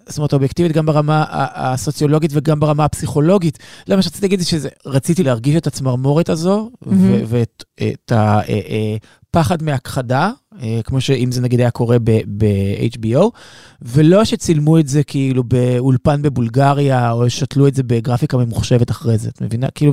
זאת 0.08 0.18
אומרת, 0.18 0.32
אובייקטיבית 0.32 0.72
גם 0.72 0.86
ברמה 0.86 1.24
הסוציולוגית 1.30 2.30
וגם 2.34 2.60
ברמה 2.60 2.84
הפסיכולוגית. 2.84 3.58
לא, 3.88 3.96
מה 3.96 4.02
שרציתי 4.02 4.26
להגיד 4.26 4.40
זה 4.40 4.68
שרציתי 4.84 5.22
להרגיש 5.22 5.56
את 5.56 5.66
הצמרמורת 5.66 6.28
הזו 6.28 6.70
mm-hmm. 6.84 6.88
ואת 7.26 8.12
הפחד 9.30 9.62
מהכחדה, 9.62 10.30
אה, 10.62 10.80
כמו 10.84 11.00
שאם 11.00 11.32
זה 11.32 11.40
נגיד 11.40 11.60
היה 11.60 11.70
קורה 11.70 11.96
ב-HBO, 11.98 13.30
ולא 13.82 14.24
שצילמו 14.24 14.78
את 14.78 14.88
זה 14.88 15.02
כאילו 15.02 15.44
באולפן 15.44 16.22
בבולגריה, 16.22 17.12
או 17.12 17.30
שתלו 17.30 17.68
את 17.68 17.74
זה 17.74 17.82
בגרפיקה 17.82 18.36
ממוחשבת 18.36 18.90
אחרי 18.90 19.18
זה, 19.18 19.28
את 19.28 19.42
מבינה? 19.42 19.66
כאילו, 19.74 19.92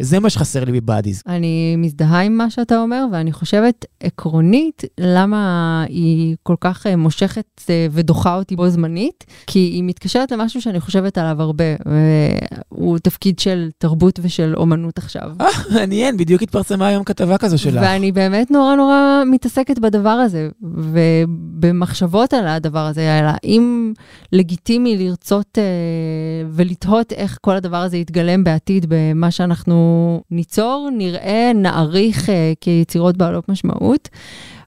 וזה 0.00 0.20
מה 0.20 0.30
שחסר 0.30 0.64
לי 0.64 0.80
בבאדיז. 0.80 1.22
אני 1.26 1.76
מזדהה 1.76 2.20
עם 2.20 2.36
מה 2.36 2.50
שאתה 2.50 2.78
אומר, 2.78 3.04
ואני 3.12 3.32
חושבת 3.32 3.84
עקרונית, 4.00 4.82
למה 5.00 5.84
היא 5.88 6.36
כל 6.42 6.54
כך 6.60 6.86
אה, 6.86 6.96
מושכת 6.96 7.62
אה, 7.70 7.86
ודוחה 7.90 8.36
אותי 8.36 8.56
בו 8.56 8.68
זמנית, 8.68 9.24
כי 9.46 9.58
היא 9.58 9.82
מתקשרת 9.84 10.32
למשהו 10.32 10.62
שאני 10.62 10.80
חושבת 10.80 11.18
עליו 11.18 11.42
הרבה, 11.42 11.64
והוא 12.70 12.98
תפקיד 12.98 13.38
של 13.38 13.68
תרבות 13.78 14.20
ושל 14.22 14.54
אומנות 14.56 14.98
עכשיו. 14.98 15.30
אה, 15.40 15.46
מעניין, 15.74 16.16
בדיוק 16.16 16.42
התפרסמה 16.42 16.86
היום 16.86 17.04
כתבה 17.04 17.38
כזו 17.38 17.58
שלך. 17.58 17.82
ואני 17.82 18.12
באמת 18.12 18.50
נורא 18.50 18.76
נורא 18.76 19.22
מתעסקת 19.30 19.78
בדבר 19.78 20.08
הזה, 20.08 20.48
ובמחשבות 20.62 22.34
על 22.34 22.48
הדבר 22.48 22.86
הזה, 22.86 23.18
על 23.18 23.24
האם 23.28 23.92
לגיטימי 24.32 24.96
לרצות 24.96 25.58
ולתהות 26.50 27.12
איך 27.12 27.38
כל 27.40 27.56
הדבר 27.56 27.76
הזה 27.76 27.96
יתגלם 27.96 28.44
בעתיד 28.44 28.86
במה 28.88 29.30
שאנחנו 29.30 29.87
ניצור, 30.30 30.88
נראה, 30.92 31.52
נעריך 31.54 32.30
אה, 32.30 32.52
כיצירות 32.60 33.16
בעלות 33.16 33.48
משמעות. 33.48 34.08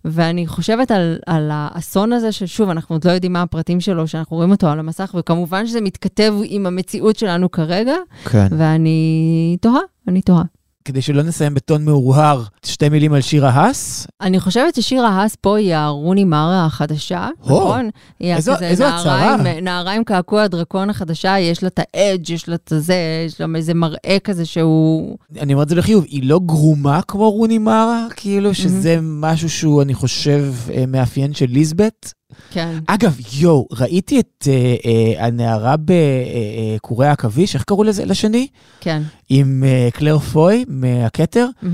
ואני 0.05 0.47
חושבת 0.47 0.91
על, 0.91 1.19
על 1.25 1.49
האסון 1.53 2.13
הזה, 2.13 2.31
ששוב, 2.31 2.69
אנחנו 2.69 2.95
עוד 2.95 3.07
לא 3.07 3.11
יודעים 3.11 3.33
מה 3.33 3.41
הפרטים 3.41 3.79
שלו, 3.79 4.07
שאנחנו 4.07 4.37
רואים 4.37 4.51
אותו 4.51 4.67
על 4.67 4.79
המסך, 4.79 5.15
וכמובן 5.19 5.67
שזה 5.67 5.81
מתכתב 5.81 6.33
עם 6.43 6.65
המציאות 6.65 7.15
שלנו 7.15 7.51
כרגע. 7.51 7.95
כן. 8.23 8.47
ואני 8.57 9.57
תוהה, 9.61 9.81
אני 10.07 10.21
תוהה. 10.21 10.43
כדי 10.85 11.01
שלא 11.01 11.23
נסיים 11.23 11.53
בטון 11.53 11.85
מהורהר, 11.85 12.43
שתי 12.65 12.89
מילים 12.89 13.13
על 13.13 13.21
שירה 13.21 13.49
האס. 13.49 14.07
אני 14.21 14.39
חושבת 14.39 14.75
ששירה 14.75 15.09
האס 15.09 15.35
פה 15.41 15.57
היא 15.57 15.75
הרוני 15.75 16.23
מארה 16.23 16.65
החדשה, 16.65 17.29
נכון? 17.41 17.89
איזו, 18.21 18.51
איזו 18.61 18.85
הצהרה. 18.85 19.37
נערה 19.61 19.93
עם 19.93 20.03
קעקוע 20.03 20.43
הדרקון 20.43 20.89
החדשה, 20.89 21.39
יש 21.39 21.63
לה 21.63 21.67
את 21.67 21.79
האדג', 21.79 22.29
יש 22.29 22.49
לה 22.49 22.55
את 22.55 22.73
זה, 22.77 22.95
יש 23.27 23.41
לה 23.41 23.47
איזה 23.55 23.73
מראה 23.73 24.17
כזה 24.23 24.45
שהוא... 24.45 25.17
אני 25.39 25.53
אומר 25.53 25.63
את 25.63 25.69
זה 25.69 25.75
לחיוב, 25.75 26.05
היא 26.07 26.29
לא 26.29 26.39
גרומה 26.45 27.01
כמו 27.01 27.31
רוני 27.31 27.57
מארה, 27.57 28.07
כאילו 28.15 28.53
שזה 28.53 28.97
משהו 29.01 29.49
שהוא, 29.49 29.81
אני 29.81 29.93
חושב, 29.93 30.53
אה, 30.73 30.83
מאפיין 30.87 31.33
של 31.33 31.45
ליזבט. 31.49 32.13
כן. 32.51 32.79
אגב, 32.87 33.17
יואו, 33.33 33.67
ראיתי 33.71 34.19
את 34.19 34.47
אה, 34.47 34.75
אה, 34.85 35.25
הנערה 35.25 35.75
בקורי 35.77 37.05
אה, 37.05 37.09
העכביש, 37.09 37.55
איך 37.55 37.63
קראו 37.63 37.83
לזה 37.83 38.05
לשני? 38.05 38.47
כן. 38.79 39.01
עם 39.29 39.63
אה, 39.67 39.89
קלר 39.93 40.19
פוי 40.19 40.65
מהכתר. 40.67 41.47
Mm-hmm. 41.63 41.67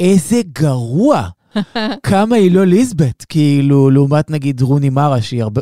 איזה 0.00 0.40
גרוע. 0.52 1.28
כמה 2.02 2.36
היא 2.36 2.52
לא 2.52 2.64
ליזבט, 2.64 3.24
כאילו, 3.28 3.90
לעומת 3.90 4.30
נגיד 4.30 4.62
רוני 4.62 4.90
מרה, 4.90 5.22
שהיא 5.22 5.42
הרבה... 5.42 5.60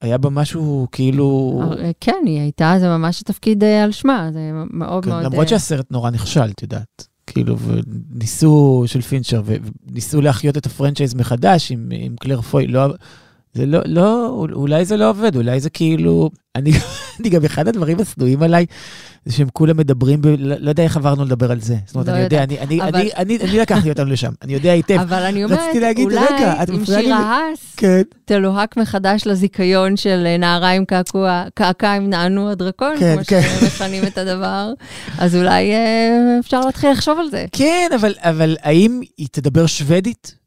היה 0.00 0.18
בה 0.18 0.30
משהו 0.30 0.86
כאילו... 0.92 1.60
אה, 1.78 1.90
כן, 2.00 2.22
היא 2.26 2.40
הייתה, 2.40 2.74
זה 2.80 2.88
ממש 2.88 3.22
תפקיד 3.22 3.64
אה, 3.64 3.84
על 3.84 3.92
שמה, 3.92 4.30
זה 4.32 4.50
מאוד 4.70 5.04
כן, 5.04 5.10
מאוד... 5.10 5.24
למרות 5.24 5.44
אה, 5.44 5.48
שהסרט 5.48 5.86
נורא 5.90 6.10
נכשל, 6.10 6.50
את 6.50 6.62
יודעת. 6.62 7.08
כאילו, 7.26 7.56
וניסו, 7.58 8.84
של 8.86 9.00
פינצ'ר, 9.00 9.42
וניסו 9.44 10.20
להחיות 10.20 10.56
את 10.56 10.66
הפרנצ'ייז 10.66 11.14
מחדש 11.14 11.72
עם, 11.72 11.88
עם 11.92 12.16
קלר 12.20 12.40
פוי, 12.40 12.66
לא... 12.66 12.86
זה 13.54 13.66
לא, 13.66 13.80
לא, 13.84 14.28
אולי 14.52 14.84
זה 14.84 14.96
לא 14.96 15.10
עובד, 15.10 15.36
אולי 15.36 15.60
זה 15.60 15.70
כאילו... 15.70 16.30
אני, 16.56 16.72
אני 17.20 17.28
גם, 17.28 17.44
אחד 17.44 17.68
הדברים 17.68 18.00
השנואים 18.00 18.42
עליי, 18.42 18.66
זה 19.24 19.32
שהם 19.32 19.48
כולם 19.52 19.76
מדברים, 19.76 20.20
ב, 20.20 20.26
לא, 20.26 20.56
לא 20.58 20.68
יודע 20.68 20.82
איך 20.82 20.96
עברנו 20.96 21.24
לדבר 21.24 21.52
על 21.52 21.60
זה. 21.60 21.76
זאת 21.86 21.94
אומרת, 21.94 22.08
לא 22.08 22.12
אני 22.12 22.22
יודע, 22.22 22.42
אני, 22.42 22.58
אני, 22.58 22.82
אבל... 22.82 22.96
אני, 23.00 23.10
אני, 23.16 23.36
אני 23.36 23.58
לקחתי 23.58 23.90
אותנו 23.90 24.10
לשם, 24.10 24.32
אני 24.42 24.54
יודע 24.54 24.72
היטב. 24.72 24.98
אבל 25.00 25.22
אני 25.22 25.44
אומרת, 25.44 25.74
להגיד, 25.74 26.04
אולי 26.04 26.26
רגע, 26.34 26.54
עם 26.68 26.84
שיר 26.84 27.14
ההס, 27.14 27.74
כן. 27.76 28.02
תלוהק 28.24 28.76
מחדש 28.76 29.26
לזיכיון 29.26 29.96
של 29.96 30.24
אה, 30.26 30.36
נערה 30.36 30.70
עם 30.70 30.84
קעקוע, 30.84 31.44
קעקע 31.54 31.92
עם 31.92 32.10
נענו 32.10 32.50
הדרקון, 32.50 32.94
כן, 32.98 33.14
כמו 33.14 33.24
כן. 33.26 33.40
שמכנים 33.60 34.04
את 34.06 34.18
הדבר, 34.18 34.72
אז 35.18 35.36
אולי 35.36 35.72
אה, 35.72 36.36
אפשר 36.40 36.60
להתחיל 36.60 36.90
לחשוב 36.90 37.18
על 37.18 37.30
זה. 37.30 37.46
כן, 37.52 37.88
אבל, 37.94 38.14
אבל 38.18 38.56
האם 38.62 39.00
היא 39.16 39.28
תדבר 39.32 39.66
שוודית? 39.66 40.38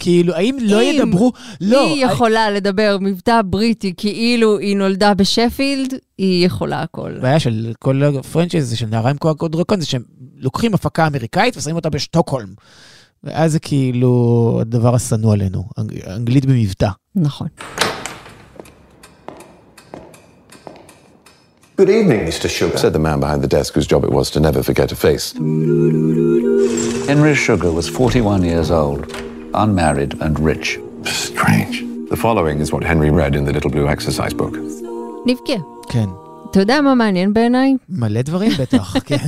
כאילו, 0.00 0.34
האם 0.34 0.56
לא 0.60 0.82
ידברו... 0.82 1.32
לא. 1.60 1.86
היא 1.86 2.04
יכולה 2.04 2.46
I... 2.46 2.50
לדבר 2.50 2.96
מבטא 3.00 3.40
בריטי 3.44 3.92
כאילו 3.96 4.58
היא 4.58 4.76
נולדה 4.76 5.14
בשפילד, 5.14 5.94
היא 6.18 6.46
יכולה 6.46 6.82
הכל. 6.82 7.12
הבעיה 7.16 7.40
של 7.40 7.72
כל 7.78 8.02
הפרנצ'ייז 8.02 8.64
הזה 8.64 8.76
של 8.76 8.86
נערה 8.86 9.10
עם 9.10 9.16
כוח 9.18 9.36
דרקון, 9.50 9.80
זה 9.80 9.86
שהם 9.86 10.02
לוקחים 10.36 10.74
הפקה 10.74 11.06
אמריקאית 11.06 11.56
ושמים 11.56 11.76
אותה 11.76 11.90
בשטוקהולם. 11.90 12.48
ואז 13.24 13.52
זה 13.52 13.58
כאילו 13.58 14.58
הדבר 14.60 14.94
השנוא 14.94 15.32
עלינו, 15.32 15.64
אנג... 15.78 16.00
אנגלית 16.06 16.46
במבטא. 16.46 16.88
נכון. 17.16 17.48
Good 21.80 21.88
evening, 21.88 22.26
Mr. 22.30 22.48
Sugar, 22.56 22.76
said 22.76 22.92
the 22.92 22.98
man 22.98 23.20
behind 23.20 23.40
the 23.42 23.52
desk 23.56 23.72
whose 23.74 23.86
job 23.86 24.04
it 24.04 24.12
was 24.18 24.26
to 24.32 24.38
never 24.38 24.62
forget 24.62 24.92
a 24.92 24.96
face. 25.06 25.32
Henry 27.10 27.34
Sugar 27.34 27.72
was 27.72 27.88
41 27.88 28.44
years 28.44 28.70
old. 28.70 29.29
Unmarried 29.54 30.14
and 30.20 30.38
rich. 30.38 30.78
Strange. 31.04 31.82
The 32.10 32.16
following 32.16 32.60
is 32.60 32.72
what 32.72 32.82
Henry 32.84 33.10
read 33.10 33.34
in 33.34 33.44
the 33.44 33.52
Little 33.52 33.70
Blue 33.70 33.88
Exercise 33.88 34.34
Book. 34.34 34.56
נבכה. 35.26 35.62
כן. 35.88 36.08
אתה 36.50 36.60
יודע 36.60 36.80
מה 36.80 36.94
מעניין 36.94 37.32
בעיניי? 37.32 37.74
מלא 37.88 38.22
דברים 38.22 38.52
בטח, 38.60 38.94
כן. 39.06 39.26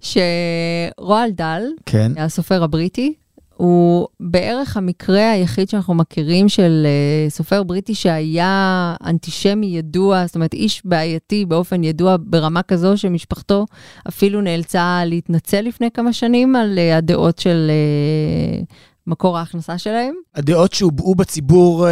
שרועל 0.00 1.30
דל, 1.30 1.62
כן. 1.86 2.12
הסופר 2.16 2.62
הבריטי, 2.62 3.14
הוא 3.58 4.06
בערך 4.20 4.76
המקרה 4.76 5.30
היחיד 5.30 5.68
שאנחנו 5.68 5.94
מכירים 5.94 6.48
של 6.48 6.86
uh, 6.86 7.30
סופר 7.30 7.62
בריטי 7.62 7.94
שהיה 7.94 8.94
אנטישמי 9.04 9.66
ידוע, 9.66 10.26
זאת 10.26 10.34
אומרת 10.34 10.54
איש 10.54 10.82
בעייתי 10.84 11.44
באופן 11.44 11.84
ידוע 11.84 12.16
ברמה 12.20 12.62
כזו 12.62 12.96
שמשפחתו 12.96 13.66
אפילו 14.08 14.40
נאלצה 14.40 15.02
להתנצל 15.06 15.60
לפני 15.60 15.90
כמה 15.90 16.12
שנים 16.12 16.56
על 16.56 16.78
uh, 16.78 16.96
הדעות 16.96 17.38
של 17.38 17.70
uh, 18.64 18.74
מקור 19.08 19.38
ההכנסה 19.38 19.78
שלהם. 19.78 20.14
הדעות 20.34 20.72
שהובעו 20.72 21.14
בציבור... 21.14 21.86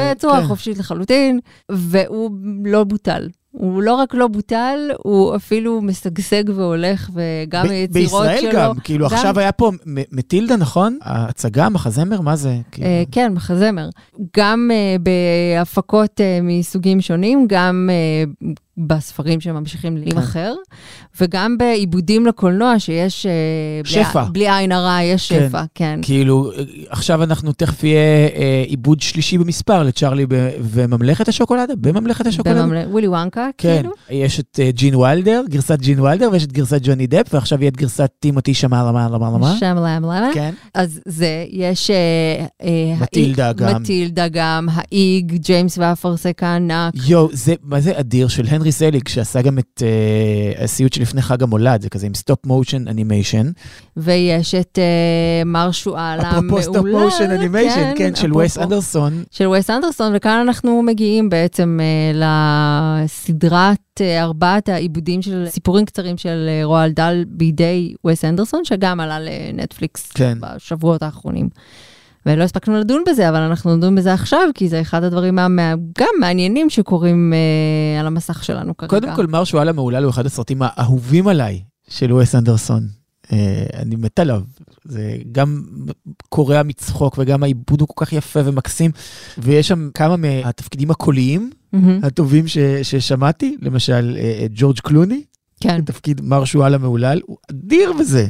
בצורה 0.00 0.40
כן. 0.40 0.46
חופשית 0.46 0.78
לחלוטין, 0.78 1.40
והוא 1.72 2.30
לא 2.64 2.84
בוטל. 2.84 3.28
הוא 3.50 3.82
לא 3.82 3.94
רק 3.94 4.14
לא 4.14 4.28
בוטל, 4.28 4.90
הוא 5.04 5.36
אפילו 5.36 5.80
משגשג 5.82 6.44
והולך, 6.54 7.10
וגם 7.14 7.66
היצירות 7.70 8.10
שלו... 8.10 8.40
בישראל 8.40 8.52
גם, 8.52 8.78
כאילו 8.84 9.08
גם... 9.08 9.14
עכשיו 9.14 9.38
היה 9.38 9.52
פה 9.52 9.70
מטילדה, 10.12 10.56
נכון? 10.56 10.98
ההצגה, 11.02 11.68
מחזמר, 11.68 12.20
מה 12.20 12.36
זה? 12.36 12.56
כאילו... 12.72 12.86
Uh, 12.88 13.08
כן, 13.12 13.32
מחזמר. 13.34 13.88
גם 14.36 14.70
uh, 14.72 15.02
בהפקות 15.02 16.20
uh, 16.20 16.42
מסוגים 16.42 17.00
שונים, 17.00 17.46
גם 17.48 17.90
uh, 17.90 18.46
בספרים 18.78 19.40
שממשיכים 19.40 19.96
להימכר, 19.96 20.54
וגם 21.20 21.58
בעיבודים 21.58 22.26
לקולנוע 22.26 22.78
שיש... 22.78 23.26
אה, 23.26 23.32
שפע. 23.84 24.24
בלי, 24.24 24.32
בלי 24.32 24.50
עין 24.50 24.72
הרע, 24.72 25.02
יש 25.02 25.32
כן. 25.32 25.48
שפע, 25.48 25.62
כן. 25.74 26.00
כאילו, 26.02 26.50
עכשיו 26.88 27.22
אנחנו 27.22 27.52
תכף 27.52 27.84
יהיה 27.84 28.28
אה, 28.36 28.64
עיבוד 28.66 29.00
שלישי 29.00 29.38
במספר 29.38 29.82
לצ'ארלי 29.82 30.26
ב- 30.28 30.50
וממלכת 30.60 31.28
השוקולדה, 31.28 31.74
בממלכת 31.76 32.26
השוקולדה. 32.26 32.62
בממל... 32.62 32.84
ווילי 32.90 33.08
וונקה, 33.08 33.48
כן, 33.58 33.76
כאילו. 33.76 33.94
יש 34.10 34.40
את 34.40 34.60
אה, 34.62 34.70
ג'ין 34.70 34.94
וילדר, 34.94 35.42
גרסת 35.48 35.78
ג'ין 35.80 36.00
וילדר, 36.00 36.28
ויש 36.32 36.44
את 36.44 36.52
גרסת 36.52 36.80
ג'וני 36.82 37.06
דפ, 37.06 37.34
ועכשיו 37.34 37.60
יהיה 37.60 37.68
את 37.68 37.76
גרסת 37.76 38.10
טימותי 38.20 38.54
שלאמה 38.54 39.08
למה 39.12 39.30
למה. 39.34 39.56
שלאמה 39.60 40.02
למה. 40.02 40.30
כן. 40.34 40.54
אז 40.74 41.00
זה, 41.04 41.44
יש... 41.50 41.90
מטילדה 43.00 43.52
גם. 43.52 43.82
מטילדה 43.82 44.28
גם, 44.28 44.68
העי"ג, 44.72 45.34
ג'יימס 45.36 45.78
והאפרסק 45.78 46.42
הענק. 46.42 46.94
יואו, 47.06 47.28
זה, 47.32 47.54
מה 47.62 47.80
זה 47.80 48.00
אדיר 48.00 48.28
של 48.28 48.46
הנרי 48.48 48.67
סליק, 48.72 49.08
שעשה 49.08 49.42
גם 49.42 49.58
את 49.58 49.82
אה, 49.82 50.64
הסיוט 50.64 50.92
שלפני 50.92 51.22
חג 51.22 51.42
המולד, 51.42 51.82
זה 51.82 51.88
כזה 51.88 52.06
עם 52.06 52.14
stop 52.14 52.46
motion 52.46 52.88
animation. 52.88 53.50
ויש 53.96 54.54
את 54.54 54.78
אה, 54.78 55.44
מר 55.44 55.70
שועל 55.72 56.20
המעולה. 56.20 56.38
אפרופו 56.38 56.62
stop 56.62 56.86
motion 56.86 57.30
animation, 57.30 57.92
כן, 57.96 58.14
של. 58.14 58.36
וייס 58.36 58.58
אנדרסון. 58.58 59.24
של 59.30 59.46
ווס 59.46 59.70
אנדרסון, 59.70 60.12
וכאן 60.16 60.40
אנחנו 60.46 60.82
מגיעים 60.82 61.28
בעצם 61.28 61.78
אה, 61.82 63.04
לסדרת 63.04 63.78
אה, 64.00 64.22
ארבעת 64.22 64.68
העיבודים 64.68 65.22
של 65.22 65.46
סיפורים 65.48 65.84
קצרים 65.84 66.18
של 66.18 66.46
אה, 66.48 66.64
רואלד 66.64 66.90
דאל 66.90 67.24
בידי 67.26 67.94
ווס 68.04 68.24
אנדרסון, 68.24 68.64
שגם 68.64 69.00
עלה 69.00 69.18
לנטפליקס 69.20 70.12
כן. 70.12 70.38
בשבועות 70.40 71.02
האחרונים. 71.02 71.48
ולא 72.28 72.44
הספקנו 72.44 72.78
לדון 72.78 73.02
בזה, 73.08 73.28
אבל 73.28 73.38
אנחנו 73.38 73.76
נדון 73.76 73.94
בזה 73.94 74.12
עכשיו, 74.14 74.40
כי 74.54 74.68
זה 74.68 74.80
אחד 74.80 75.04
הדברים 75.04 75.38
גם 75.98 76.08
מעניינים 76.20 76.70
שקורים 76.70 77.32
אה, 77.32 78.00
על 78.00 78.06
המסך 78.06 78.44
שלנו 78.44 78.76
כרגע. 78.76 78.90
קודם 78.90 79.16
כל, 79.16 79.26
מר 79.26 79.44
שועל 79.44 79.68
המהולל 79.68 80.02
הוא 80.02 80.10
אחד 80.10 80.26
הסרטים 80.26 80.58
האהובים 80.60 81.28
עליי 81.28 81.62
של 81.88 82.12
וייס 82.12 82.34
אנדרסון. 82.34 82.86
אה, 83.32 83.66
אני 83.74 83.96
מת 83.96 84.18
עליו. 84.18 84.42
זה 84.84 85.16
גם 85.32 85.62
קורע 86.28 86.62
מצחוק 86.62 87.14
וגם 87.18 87.42
העיבוד 87.42 87.80
הוא 87.80 87.88
כל 87.94 88.04
כך 88.04 88.12
יפה 88.12 88.40
ומקסים. 88.44 88.90
ויש 89.38 89.68
שם 89.68 89.88
כמה 89.94 90.16
מהתפקידים 90.16 90.90
הקוליים 90.90 91.50
מהמם. 91.72 92.00
הטובים 92.02 92.48
ש, 92.48 92.58
ששמעתי, 92.82 93.56
למשל 93.62 94.16
אה, 94.18 94.46
ג'ורג' 94.54 94.78
קלוני, 94.78 95.22
כן. 95.60 95.80
תפקיד 95.84 96.20
מר 96.20 96.44
שועל 96.44 96.74
המהולל, 96.74 97.20
הוא 97.26 97.36
אדיר 97.50 97.92
בזה. 98.00 98.26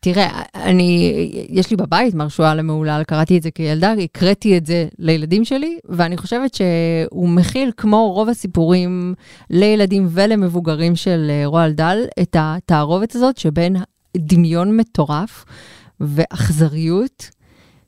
תראה, 0.00 0.42
אני, 0.54 1.12
יש 1.48 1.70
לי 1.70 1.76
בבית 1.76 2.14
מר 2.14 2.28
שועל 2.28 2.58
המהולל, 2.58 3.02
קראתי 3.06 3.38
את 3.38 3.42
זה 3.42 3.50
כילדה, 3.50 3.92
הקראתי 3.92 4.56
את 4.58 4.66
זה 4.66 4.88
לילדים 4.98 5.44
שלי, 5.44 5.78
ואני 5.88 6.16
חושבת 6.16 6.54
שהוא 6.54 7.28
מכיל, 7.28 7.70
כמו 7.76 8.12
רוב 8.12 8.28
הסיפורים 8.28 9.14
לילדים 9.50 10.08
ולמבוגרים 10.10 10.96
של 10.96 11.26
אה, 11.30 11.46
רועל 11.46 11.72
דל, 11.72 12.04
את 12.22 12.36
התערובת 12.38 13.14
הזאת 13.14 13.38
שבין 13.38 13.76
דמיון 14.16 14.76
מטורף 14.76 15.44
ואכזריות, 16.00 17.30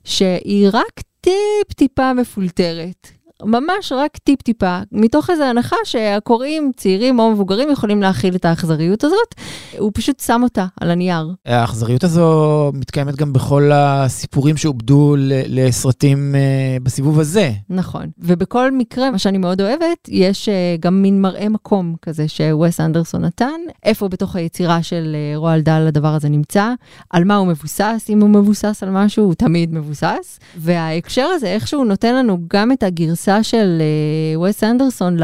שהיא 0.03 0.67
רק 0.73 1.01
טיפ-טיפה 1.21 2.13
מפולטרת. 2.13 3.18
ממש 3.43 3.91
רק 3.91 4.17
טיפ-טיפה, 4.17 4.79
מתוך 4.91 5.29
איזו 5.29 5.43
הנחה 5.43 5.75
שהקוראים, 5.83 6.71
צעירים 6.75 7.19
או 7.19 7.31
מבוגרים, 7.31 7.71
יכולים 7.71 8.01
להכיל 8.01 8.35
את 8.35 8.45
האכזריות 8.45 9.03
הזאת. 9.03 9.35
הוא 9.77 9.91
פשוט 9.93 10.19
שם 10.19 10.41
אותה 10.43 10.65
על 10.81 10.91
הנייר. 10.91 11.33
האכזריות 11.45 12.03
הזו 12.03 12.71
מתקיימת 12.73 13.15
גם 13.15 13.33
בכל 13.33 13.71
הסיפורים 13.73 14.57
שעובדו 14.57 15.15
לסרטים 15.47 16.35
אה, 16.35 16.77
בסיבוב 16.83 17.19
הזה. 17.19 17.51
נכון. 17.69 18.05
ובכל 18.17 18.71
מקרה, 18.71 19.11
מה 19.11 19.19
שאני 19.19 19.37
מאוד 19.37 19.61
אוהבת, 19.61 20.07
יש 20.07 20.49
אה, 20.49 20.75
גם 20.79 21.01
מין 21.01 21.21
מראה 21.21 21.49
מקום 21.49 21.95
כזה 22.01 22.27
שווסט 22.27 22.79
אנדרסון 22.79 23.25
נתן, 23.25 23.59
איפה 23.83 24.07
בתוך 24.07 24.35
היצירה 24.35 24.83
של 24.83 25.15
אה, 25.15 25.37
רועל 25.37 25.61
דל 25.61 25.85
הדבר 25.87 26.15
הזה 26.15 26.29
נמצא, 26.29 26.73
על 27.09 27.23
מה 27.23 27.35
הוא 27.35 27.47
מבוסס, 27.47 28.05
אם 28.09 28.21
הוא 28.21 28.29
מבוסס 28.29 28.83
על 28.83 28.89
משהו, 28.89 29.25
הוא 29.25 29.33
תמיד 29.33 29.73
מבוסס. 29.73 30.39
וההקשר 30.57 31.25
הזה, 31.25 31.47
איכשהו 31.47 31.83
נותן 31.83 32.15
לנו 32.15 32.37
גם 32.53 32.71
את 32.71 32.83
הגרסה 32.83 33.28
של 33.41 33.81
אה, 33.81 34.39
וס 34.39 34.63
אנדרסון 34.63 35.17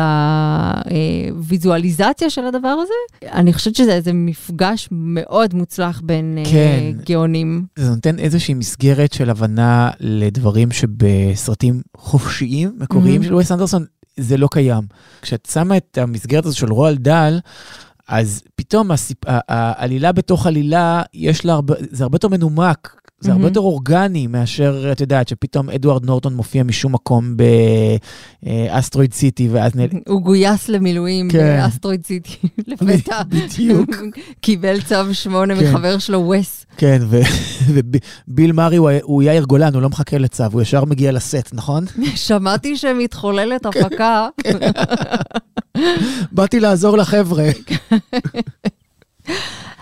לוויזואליזציה 1.32 2.30
של 2.30 2.46
הדבר 2.46 2.68
הזה. 2.84 2.94
אני 3.32 3.54
חושבת 3.54 3.76
שזה 3.76 3.94
איזה 3.94 4.12
מפגש 4.14 4.88
מאוד 4.92 5.54
מוצלח 5.54 6.02
בין 6.04 6.38
אה, 6.38 6.44
כן. 6.52 6.92
גאונים. 7.06 7.66
זה 7.76 7.90
נותן 7.90 8.20
איזושהי 8.20 8.54
מסגרת 8.54 9.14
של 9.14 9.30
הבנה 9.30 9.90
לדברים 10.00 10.72
שבסרטים 10.72 11.82
חופשיים, 11.98 12.72
מקוריים 12.80 13.22
Mhm. 13.22 13.26
של 13.26 13.36
וייס 13.36 13.52
אנדרסון, 13.52 13.86
זה 14.18 14.38
לא 14.38 14.48
קיים. 14.52 14.84
כשאת 15.22 15.48
שמה 15.52 15.78
את 15.78 15.98
המסגרת 15.98 16.46
הזו 16.46 16.58
של 16.58 16.72
רועל 16.72 16.96
דל, 16.96 17.40
אז 18.08 18.42
פתאום 18.56 18.92
הסיפ... 18.92 19.18
העלילה 19.28 20.12
בתוך 20.12 20.48
עלילה, 20.48 21.04
יש 21.14 21.46
לה 21.46 21.54
הרבה, 21.54 21.74
זה 21.92 22.04
הרבה 22.04 22.16
יותר 22.16 22.28
מנומק, 22.28 23.02
זה 23.20 23.32
הרבה 23.32 23.44
Mhm. 23.44 23.48
יותר 23.48 23.60
אורגני 23.60 24.28
מאשר, 24.28 24.90
את 24.92 25.02
יודעת, 25.02 25.28
שפתאום 25.28 25.70
אדוארד 25.70 26.06
נורטון 26.06 26.34
מופיע 26.34 26.64
משום 26.64 26.94
מקום 26.94 27.36
באסטרואיד 28.44 29.14
סיטי, 29.14 29.50
ואז 29.52 29.76
נל... 29.76 29.88
הוא 30.08 30.22
גויס 30.22 30.70
למילואים 30.70 31.30
כן. 31.32 31.38
באסטרואיד 31.62 32.06
סיטי 32.06 32.36
לפתע. 32.68 33.22
בדיוק. 33.30 33.90
קיבל 34.42 34.82
צו 34.82 34.96
שמונה 35.14 35.56
כן. 35.56 35.70
מחבר 35.74 35.98
שלו, 35.98 36.32
וס. 36.40 36.66
כן, 36.78 37.02
וביל 38.28 38.52
מארי 38.52 38.78
הוא, 38.78 38.90
הוא 39.04 39.24
יאיר 39.24 39.44
גולן, 39.44 39.74
הוא 39.74 39.82
לא 39.82 39.90
מחכה 39.90 40.18
לצו, 40.18 40.44
הוא 40.52 40.62
ישר 40.62 40.86
מגיע 40.86 41.12
לסט, 41.12 41.50
נכון? 41.54 41.86
שמעתי 42.16 42.78
שמתחוללת 42.78 43.66
הפקה. 43.66 44.28
באתי 46.32 46.60
לעזור 46.60 46.98
לחבר'ה. 46.98 47.50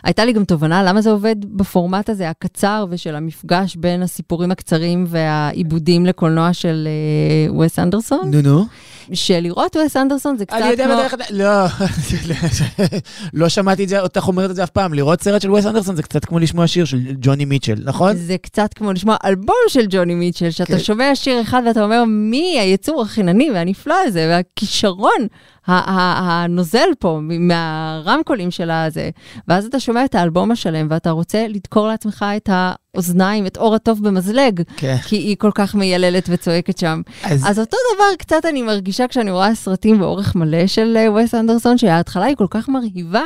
הייתה 0.03 0.25
לי 0.25 0.33
גם 0.33 0.45
תובנה 0.45 0.83
למה 0.83 1.01
זה 1.01 1.11
עובד 1.11 1.35
בפורמט 1.45 2.09
הזה 2.09 2.29
הקצר 2.29 2.85
ושל 2.89 3.15
המפגש 3.15 3.75
בין 3.75 4.03
הסיפורים 4.03 4.51
הקצרים 4.51 5.05
והעיבודים 5.07 6.05
לקולנוע 6.05 6.53
של 6.53 6.87
אה, 6.87 7.53
וס 7.59 7.79
אנדרסון. 7.79 8.31
נו 8.31 8.41
נו. 8.41 8.65
שלראות 9.13 9.75
וס 9.75 9.97
אנדרסון 9.97 10.37
זה 10.37 10.45
קצת 10.45 10.57
אני 10.57 10.69
יודע 10.69 10.85
כמו... 10.85 10.95
בדרך 10.95 11.11
כלל, 11.11 11.37
לא, 11.37 11.65
לא 13.39 13.49
שמעתי 13.49 13.83
את 13.83 13.89
זה, 13.89 14.01
אותך 14.01 14.27
אומרת 14.27 14.49
את 14.49 14.55
זה 14.55 14.63
אף 14.63 14.69
פעם. 14.69 14.93
לראות 14.93 15.21
סרט 15.21 15.41
של 15.41 15.51
וס 15.51 15.65
אנדרסון 15.65 15.95
זה 15.95 16.03
קצת 16.03 16.25
כמו 16.25 16.39
לשמוע 16.39 16.67
שיר 16.67 16.85
של 16.85 16.99
ג'וני 17.21 17.45
מיטשל, 17.45 17.75
נכון? 17.83 18.15
זה 18.15 18.37
קצת 18.37 18.73
כמו 18.73 18.93
לשמוע 18.93 19.15
אלבום 19.25 19.55
של 19.67 19.85
ג'וני 19.89 20.15
מיטשל, 20.15 20.49
שאתה 20.49 20.73
כן. 20.73 20.79
שומע 20.79 21.15
שיר 21.15 21.41
אחד 21.41 21.61
ואתה 21.65 21.83
אומר, 21.83 22.03
מי 22.07 22.59
היצור 22.59 23.01
החינני 23.01 23.51
והנפלא 23.51 23.95
הזה, 24.07 24.27
והכישרון 24.29 25.27
הנוזל 25.67 26.87
פה 26.99 27.19
מהרמקולים 27.21 28.51
של 28.51 28.71
הזה, 28.71 29.09
ואז 29.47 29.65
אתה 29.65 29.79
שומע 29.79 29.92
את 29.97 30.15
האלבום 30.15 30.51
השלם 30.51 30.87
ואתה 30.89 31.11
רוצה 31.11 31.47
לדקור 31.47 31.87
לעצמך 31.87 32.25
את 32.37 32.49
האוזניים, 33.03 33.45
את 33.45 33.57
אור 33.57 33.75
הטוב 33.75 34.03
במזלג, 34.03 34.61
כן. 34.77 34.97
כי 35.05 35.15
היא 35.15 35.35
כל 35.39 35.51
כך 35.55 35.75
מייללת 35.75 36.25
וצועקת 36.29 36.77
שם. 36.77 37.01
אז 37.23 37.43
אז 37.47 37.59
אותו 37.59 37.77
דבר 37.95 38.05
קצת 38.19 38.45
אני 38.49 38.61
מרגישה 38.61 39.07
כשאני 39.07 39.31
רואה 39.31 39.55
סרטים 39.55 39.99
באורך 39.99 40.35
מלא 40.35 40.67
של 40.67 40.97
אה, 40.97 41.11
וס 41.11 41.35
אנדרסון, 41.35 41.77
שההתחלה 41.77 42.25
היא 42.25 42.35
כל 42.35 42.45
כך 42.49 42.69
מרהיבה, 42.69 43.21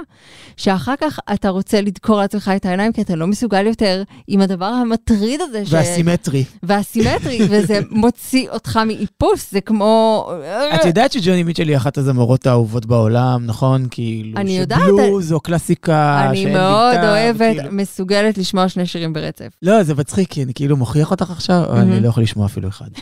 שאחר 0.58 0.94
כך 1.02 1.20
אתה 1.34 1.50
רוצה 1.50 1.82
לדקור 1.82 2.18
לעצמך 2.18 2.52
את 2.56 2.66
העיניים, 2.66 2.92
כי 2.94 3.02
אתה 3.02 3.16
לא 3.16 3.28
מסוגל 3.28 3.66
יותר 3.66 4.04
עם 4.28 4.42
הדבר 4.42 4.66
המטריד 4.66 5.42
הזה. 5.42 5.66
ש- 5.66 5.74
והסימטרי. 5.74 6.44
והסימטרי, 6.64 7.40
וזה 7.50 7.80
מוציא 7.90 8.50
אותך 8.50 8.80
מאיפוס, 8.86 9.52
זה 9.52 9.62
כמו... 9.62 10.30
את 10.76 10.86
יודעת 10.86 11.12
שג'וני 11.12 11.44
מיטשל 11.44 11.68
היא 11.68 11.78
אחת 11.78 11.98
הזמרות 11.98 12.48
האהובות 12.48 12.86
בעולם, 12.86 13.46
נכון? 13.46 13.88
כאילו, 13.92 14.38
אני 14.40 14.58
יודעת. 14.58 14.80
שבלוז 14.88 15.34
או 15.34 15.40
קלאסיקה 15.40 16.26
אני 16.30 16.38
שאין 16.38 16.54
מאוד 16.54 16.96
בלתה, 16.96 17.10
אוהבת, 17.12 17.56
וכאילו- 17.58 17.72
מסוגלת 17.72 18.38
לשמוע 18.38 18.70
שני 18.70 18.86
שירים 18.86 19.14
ברצף. 19.14 19.57
לא, 19.62 19.84
זה 19.84 19.96
מצחיק, 19.96 20.30
כי 20.32 20.44
אני 20.44 20.54
כאילו 20.54 20.78
מוכיח 20.78 21.12
אותך 21.12 21.32
עכשיו, 21.32 21.64
אבל 21.70 21.78
אני. 21.80 22.00
לא 22.00 22.08
יכול 22.08 22.24
לשמוע 22.24 22.46
אפילו 22.46 22.70
אחד. 22.70 22.90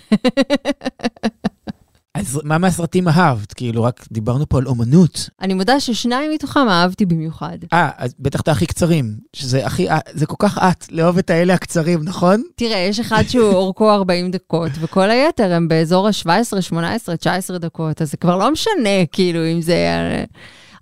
אז 2.15 2.41
מה 2.43 2.57
מהסרטים 2.57 3.07
אהבת? 3.07 3.53
כאילו, 3.53 3.83
רק 3.83 4.05
דיברנו 4.11 4.49
פה 4.49 4.57
על 4.57 4.67
אומנות. 4.67 5.29
אני 5.41 5.53
מודה 5.53 5.79
ששניים 5.79 6.31
מתוכם 6.31 6.69
אהבתי 6.69 7.05
במיוחד. 7.05 7.57
אה, 7.73 7.89
אז 7.97 8.15
בטח 8.19 8.41
את 8.41 8.47
הכי 8.47 8.65
קצרים, 8.65 9.17
שזה 9.33 9.65
הכי, 9.65 9.89
אה, 9.89 9.99
זה 10.13 10.25
כל 10.25 10.35
כך 10.39 10.57
את, 10.57 10.85
לאהוב 10.91 11.17
את 11.17 11.29
האלה 11.29 11.53
הקצרים, 11.53 11.99
נכון? 12.03 12.43
תראה, 12.55 12.77
יש 12.77 12.99
אחד 12.99 13.23
שהוא 13.27 13.53
אורכו 13.61 13.91
40 13.91 14.31
דקות, 14.31 14.71
וכל 14.79 15.09
היתר 15.09 15.53
הם 15.53 15.67
באזור 15.67 16.07
ה-17, 16.07 16.61
18, 16.61 17.17
19 17.17 17.57
דקות, 17.57 18.01
אז 18.01 18.11
זה 18.11 18.17
כבר 18.17 18.37
לא 18.37 18.51
משנה, 18.51 19.05
כאילו, 19.11 19.39
אם 19.53 19.61
זה... 19.61 19.77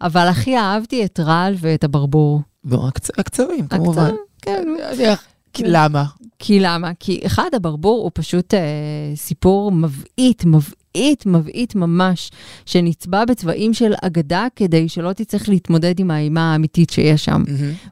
אבל 0.01 0.27
הכי 0.27 0.57
אהבתי 0.57 1.05
את 1.05 1.19
רעל 1.19 1.55
ואת 1.59 1.83
הברבור. 1.83 2.41
והקצ- 2.65 3.11
הקצרים, 3.17 3.67
כמובן. 3.67 4.01
הקצרים, 4.01 4.17
כן. 4.41 5.13
כי- 5.53 5.63
למה? 5.65 6.03
כי 6.39 6.59
למה? 6.59 6.91
כי 6.99 7.19
אחד, 7.25 7.47
הברבור 7.55 8.01
הוא 8.03 8.11
פשוט 8.13 8.53
אה, 8.53 8.59
סיפור 9.15 9.71
מבעית, 9.71 10.45
מבעית, 10.45 11.25
מבעית 11.25 11.75
ממש, 11.75 12.31
שנצבע 12.65 13.25
בצבעים 13.25 13.73
של 13.73 13.93
אגדה 14.01 14.47
כדי 14.55 14.89
שלא 14.89 15.13
תצטרך 15.13 15.49
להתמודד 15.49 15.99
עם 15.99 16.11
האימה 16.11 16.51
האמיתית 16.53 16.89
שיש 16.89 17.25
שם. 17.25 17.43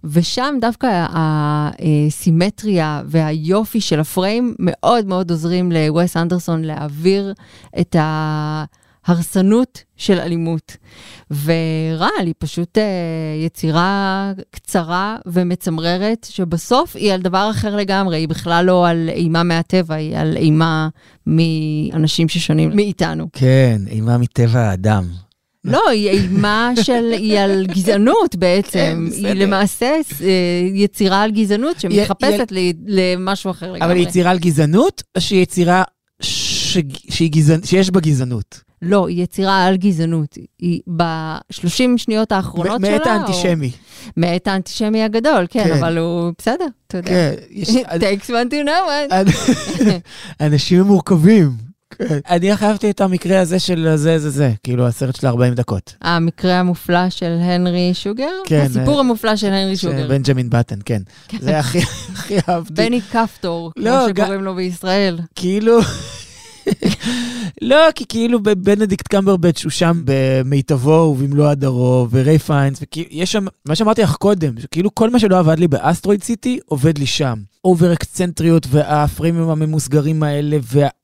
ושם 0.04 0.56
דווקא 0.62 1.06
הסימטריה 1.10 3.02
והיופי 3.06 3.82
של 3.82 4.00
הפריים 4.00 4.56
מאוד 4.60 5.06
מאוד 5.06 5.32
עוזרים 5.32 5.72
לווס 5.72 6.18
אנדרסון 6.18 6.62
להעביר 6.62 7.34
את 7.80 7.96
ה... 7.96 8.64
הרסנות 9.06 9.84
של 9.98 10.20
אלימות. 10.20 10.78
ורעל 11.44 12.26
היא 12.26 12.34
פשוט 12.40 12.78
אה, 12.78 12.84
יצירה 13.46 14.32
קצרה 14.52 15.18
ומצמררת, 15.26 16.28
שבסוף 16.30 16.96
היא 16.96 17.14
על 17.14 17.22
דבר 17.22 17.48
אחר 17.52 17.76
לגמרי, 17.76 18.18
היא 18.18 18.28
בכלל 18.28 18.66
לא 18.66 18.88
על 18.88 19.10
אימה 19.10 19.44
מהטבע, 19.44 19.96
היא 19.96 20.18
על 20.18 20.38
אימה 20.38 20.90
מאנשים 21.28 22.30
ששונים 22.30 22.72
מאיתנו. 22.76 23.28
כן, 23.34 23.82
אימה 23.88 24.18
מטבע 24.18 24.60
האדם. 24.60 25.08
לא, 25.66 25.82
היא 25.92 26.10
אימה 26.10 26.72
של, 26.82 27.12
היא 27.18 27.40
על 27.40 27.66
גזענות 27.66 28.36
בעצם. 28.36 29.08
כן, 29.12 29.16
היא 29.28 29.34
למעשה 29.34 29.96
אה, 30.22 30.28
יצירה 30.74 31.22
על 31.24 31.32
גזענות 31.32 31.80
שמחפשת 31.80 32.48
היא- 32.52 32.74
למשהו 32.88 33.52
אחר 33.52 33.66
לגמרי. 33.72 33.86
אבל 33.86 33.96
היא 33.96 34.08
יצירה 34.08 34.32
על 34.32 34.40
גזענות, 34.40 35.04
או 35.16 35.22
שהיא 35.22 35.42
יצירה 35.44 35.84
ש... 36.22 36.78
שהיא 37.10 37.32
גזענ... 37.32 37.60
שיש 37.64 37.90
בה 37.92 38.00
גזענות? 38.00 38.71
לא, 38.82 39.08
היא 39.08 39.24
יצירה 39.24 39.66
על 39.66 39.78
גזענות. 39.78 40.38
היא 40.60 40.82
ב-30 40.96 41.98
שניות 41.98 42.32
האחרונות 42.32 42.82
שלה... 42.82 42.92
מאת 42.92 43.08
האנטישמי. 43.08 43.68
או... 43.68 44.12
מאת 44.18 44.48
האנטישמי 44.48 45.04
הגדול, 45.04 45.48
כן, 45.50 45.64
כן. 45.64 45.78
אבל 45.78 45.98
הוא 45.98 46.32
בסדר, 46.38 46.66
אתה 46.88 46.98
יודע. 46.98 47.10
כן, 47.10 47.34
takes 48.02 48.26
one 48.26 48.52
to 48.52 48.66
know 48.66 49.12
one. 49.12 49.92
אנשים 50.46 50.82
מורכבים. 50.82 51.52
כן. 51.98 52.20
אני 52.30 52.52
אהבתי 52.52 52.90
את 52.90 53.02
המקרה 53.02 53.40
הזה 53.40 53.60
של 53.60 53.94
זה 53.96 54.20
זה 54.20 54.30
זה, 54.30 54.52
כאילו 54.64 54.88
הסרט 54.88 55.16
של 55.16 55.28
40 55.28 55.54
דקות. 55.54 55.96
המקרה 56.02 56.60
המופלא 56.60 57.10
של 57.10 57.38
הנרי 57.42 57.92
שוגר? 57.94 58.32
כן, 58.46 58.66
הסיפור 58.70 58.96
אה, 58.96 59.00
המופלא 59.00 59.36
של 59.36 59.48
הנרי 59.48 59.78
של 59.78 59.90
שוגר. 59.92 60.08
בנג'מין 60.08 60.50
בטן, 60.50 60.80
כן. 60.86 61.02
זה 61.40 61.60
הכי 61.60 61.80
הכי 62.14 62.38
אהבתי. 62.50 62.74
בני 62.74 63.02
כפתור, 63.02 63.72
כמו 63.76 63.86
לא, 63.86 64.08
שקוראים 64.10 64.44
לו 64.44 64.56
בישראל. 64.56 65.20
כאילו... 65.36 65.80
לא, 67.62 67.92
כי 67.96 68.06
כאילו 68.10 68.40
בנדיקט 68.44 69.08
קמברבץ' 69.08 69.64
הוא 69.64 69.72
שם 69.72 70.02
במיטבו 70.06 71.16
ובמלוא 71.18 71.48
הדרו, 71.48 72.08
ורייף 72.12 72.40
פיינס, 72.40 72.82
ויש 72.96 73.32
שם, 73.32 73.46
מה 73.66 73.76
שאמרתי 73.76 74.02
לך 74.02 74.16
קודם, 74.16 74.54
שכאילו 74.60 74.96
כל 74.96 75.10
מה 75.10 75.20
שלא 75.20 75.40
עבד 75.40 75.60
לי 75.60 75.68
ב 75.68 75.74
Asteroid 75.74 76.24
City, 76.24 76.60
עובד 76.66 76.98
לי 76.98 77.06
שם. 77.06 77.40
over 77.66 77.94
אקצנטריות 77.94 78.68
והפריימים 78.70 79.50
הממוסגרים 79.50 80.24
האלה, 80.24 80.58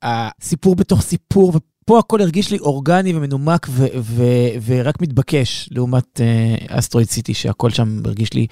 והסיפור 0.03 0.75
בתוך 0.75 1.01
סיפור, 1.01 1.53
ופה 1.55 1.99
הכל 1.99 2.21
הרגיש 2.21 2.51
לי 2.51 2.59
אורגני 2.59 3.13
ומנומק 3.15 3.67
ו- 3.69 3.87
ו- 3.99 4.49
ורק 4.65 5.01
מתבקש, 5.01 5.69
לעומת 5.71 6.21
Asteroid 6.67 7.09
City, 7.09 7.33
שהכל 7.33 7.69
שם 7.69 8.01
הרגיש 8.05 8.33
לי... 8.33 8.47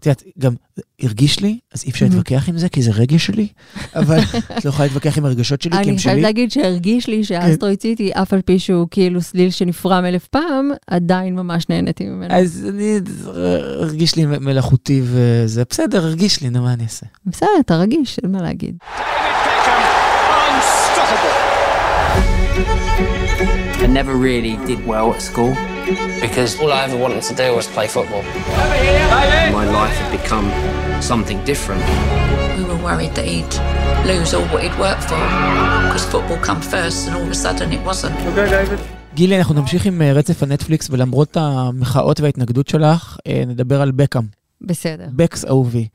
את 0.00 0.06
יודעת, 0.06 0.22
גם 0.38 0.54
הרגיש 1.02 1.40
לי, 1.40 1.58
אז 1.74 1.84
אי 1.84 1.90
אפשר 1.90 2.06
להתווכח 2.06 2.48
עם 2.48 2.58
זה, 2.58 2.68
כי 2.68 2.82
זה 2.82 2.90
רגש 2.90 3.26
שלי, 3.26 3.46
אבל 3.94 4.18
את 4.58 4.64
לא 4.64 4.70
יכולה 4.70 4.86
להתווכח 4.86 5.18
עם 5.18 5.24
הרגשות 5.24 5.62
שלי, 5.62 5.72
כי 5.72 5.78
הם 5.78 5.88
אני 5.88 5.98
שלי. 5.98 6.12
חייבת 6.12 6.22
להגיד 6.22 6.50
שהרגיש 6.50 7.06
לי 7.06 7.24
שה 7.24 7.39
Asteroid 7.39 7.80
City, 7.80 8.10
אף 8.12 8.32
על 8.32 8.40
פי 8.42 8.58
שהוא 8.58 8.86
כאילו 8.90 9.22
סליל 9.22 9.50
שנפרם 9.50 10.04
אלף 10.04 10.26
פעם, 10.26 10.70
עדיין 10.86 11.34
ממש 11.34 11.68
נהניתי 11.68 12.04
ממנו. 12.04 12.34
אז 12.34 12.66
אני, 12.68 13.00
הרגיש 13.80 14.16
לי 14.16 14.26
מלאכותי 14.26 15.02
וזה 15.04 15.62
בסדר, 15.70 16.04
הרגיש 16.04 16.40
לי, 16.42 16.50
נו, 16.50 16.62
מה 16.62 16.72
אני 16.72 16.84
אעשה? 16.84 17.06
בסדר, 17.26 17.48
אתה 17.60 17.76
רגיש, 17.76 18.18
אין 18.22 18.32
מה 18.32 18.42
להגיד. 18.42 18.76
I 23.84 23.86
never 23.86 24.14
really 24.14 24.54
did 24.66 24.80
well 24.86 25.08
at 25.14 25.22
school 25.22 25.52
because 26.20 26.50
all 26.60 26.72
I 26.72 26.80
ever 26.84 26.98
wanted 27.04 27.22
to 27.30 27.34
do 27.34 27.46
was 27.58 27.66
play 27.76 27.88
football. 27.96 28.22
My 29.60 29.66
life 29.78 29.96
had 30.02 30.10
become 30.20 30.46
something 31.10 31.38
different. 31.44 31.82
We 32.58 32.64
were 32.70 32.80
worried 32.88 33.14
that 33.18 33.26
he'd 33.32 33.54
lose 34.10 34.30
all 34.36 34.46
what 34.52 34.62
he'd 34.64 34.78
worked 34.86 35.04
for 35.10 35.20
because 35.84 36.04
football 36.14 36.38
come 36.48 36.60
first 36.60 36.98
and 37.06 37.12
all 37.16 37.22
of 37.22 37.30
a 37.30 37.40
sudden 37.44 37.72
it 37.72 37.82
wasn't. 37.84 38.16
גילי, 39.14 39.38
אנחנו 39.38 39.54
נמשיך 39.54 39.86
עם 39.86 40.02
אה, 40.02 40.12
רצף 40.12 40.42
הנטפליקס, 40.42 40.88
ולמרות 40.90 41.36
המחאות 41.36 42.20
וההתנגדות 42.20 42.68
שלך, 42.68 43.16
אה, 43.26 43.42
נדבר 43.46 43.82
על 43.82 43.90
בקאם. 43.90 44.22
בסדר. 44.60 45.06
בקס 45.12 45.44
אהובי. 45.44 45.88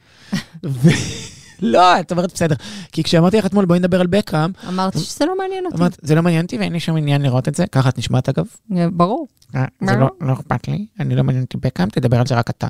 לא, 1.61 1.99
את 1.99 2.11
אומרת 2.11 2.33
בסדר. 2.33 2.55
כי 2.91 3.03
כשאמרתי 3.03 3.37
לך 3.37 3.45
אתמול, 3.45 3.65
בואי 3.65 3.79
נדבר 3.79 4.01
על 4.01 4.07
בקאם, 4.07 4.51
אמרתי 4.67 4.99
שזה 4.99 5.25
לא 5.25 5.37
מעניין 5.37 5.65
אותי. 5.65 5.77
אמרת, 5.77 5.97
זה 6.01 6.15
לא 6.15 6.23
מעניין 6.23 6.45
אותי 6.45 6.57
ואין 6.57 6.73
לי 6.73 6.79
שום 6.79 6.97
עניין 6.97 7.21
לראות 7.21 7.47
את 7.47 7.55
זה, 7.55 7.67
ככה 7.67 7.89
את 7.89 7.97
נשמעת 7.97 8.29
אגב. 8.29 8.45
אה, 8.77 8.87
ברור. 8.89 9.27
אה, 9.55 9.65
זה 9.81 9.95
לא, 9.95 10.09
לא 10.21 10.33
אכפת 10.33 10.67
לי, 10.67 10.85
אני 10.99 11.15
לא 11.15 11.23
מעניין 11.23 11.43
אותי 11.43 11.57
בקאם, 11.57 11.89
תדבר 11.89 12.19
על 12.19 12.27
זה 12.27 12.35
רק 12.35 12.49
אתה. 12.49 12.67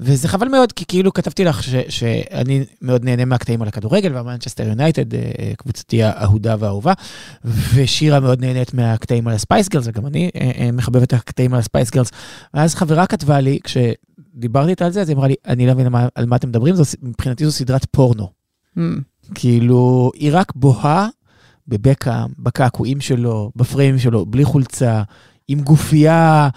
וזה 0.00 0.28
חבל 0.28 0.48
מאוד, 0.48 0.72
כי 0.72 0.84
כאילו 0.88 1.12
כתבתי 1.12 1.44
לך 1.44 1.62
שאני 1.88 2.64
מאוד 2.82 3.04
נהנה 3.04 3.24
מהקטעים 3.24 3.62
על 3.62 3.68
הכדורגל, 3.68 4.14
והמנצ'סטר 4.14 4.68
יונייטד, 4.68 5.14
אה, 5.14 5.20
קבוצתי 5.56 6.02
האהודה 6.02 6.56
והאהובה, 6.58 6.92
ושירה 7.74 8.20
מאוד 8.20 8.40
נהנית 8.40 8.74
מהקטעים 8.74 9.28
על 9.28 9.34
הספייס 9.34 9.68
גרלס, 9.68 9.86
וגם 9.86 10.06
אני 10.06 10.30
מחבב 10.72 11.02
את 11.02 11.12
הקטעים 11.12 11.54
על 11.54 11.60
הספייס 11.60 11.90
גרלס. 11.90 12.10
ואז 12.54 12.74
חברה 12.74 13.06
כתבה 13.06 13.40
לי, 13.40 13.58
כשדיברתי 14.38 14.70
איתה 14.70 14.86
על 14.86 14.92
זה, 14.92 15.00
אז 15.00 15.08
היא 15.08 15.16
אמרה 15.16 15.28
לי, 15.28 15.34
אני 15.46 15.66
לא 15.66 15.72
מבינה 15.74 15.88
מה- 15.88 16.08
על 16.14 16.26
מה 16.26 16.36
אתם 16.36 16.48
מדברים, 16.48 16.74
זו, 16.74 16.82
מבחינתי 17.02 17.44
זו 17.44 17.52
סדרת 17.52 17.84
פורנו. 17.90 18.28
Mm. 18.78 18.80
כאילו, 19.34 20.10
היא 20.14 20.30
רק 20.32 20.52
בוהה 20.56 21.08
בבקאם, 21.68 22.26
בקעקועים 22.38 23.00
שלו, 23.00 23.50
בפריימים 23.56 23.98
שלו, 23.98 24.26
בלי 24.26 24.44
חולצה, 24.44 25.02
עם 25.50 25.60
גופייה, 25.60 26.48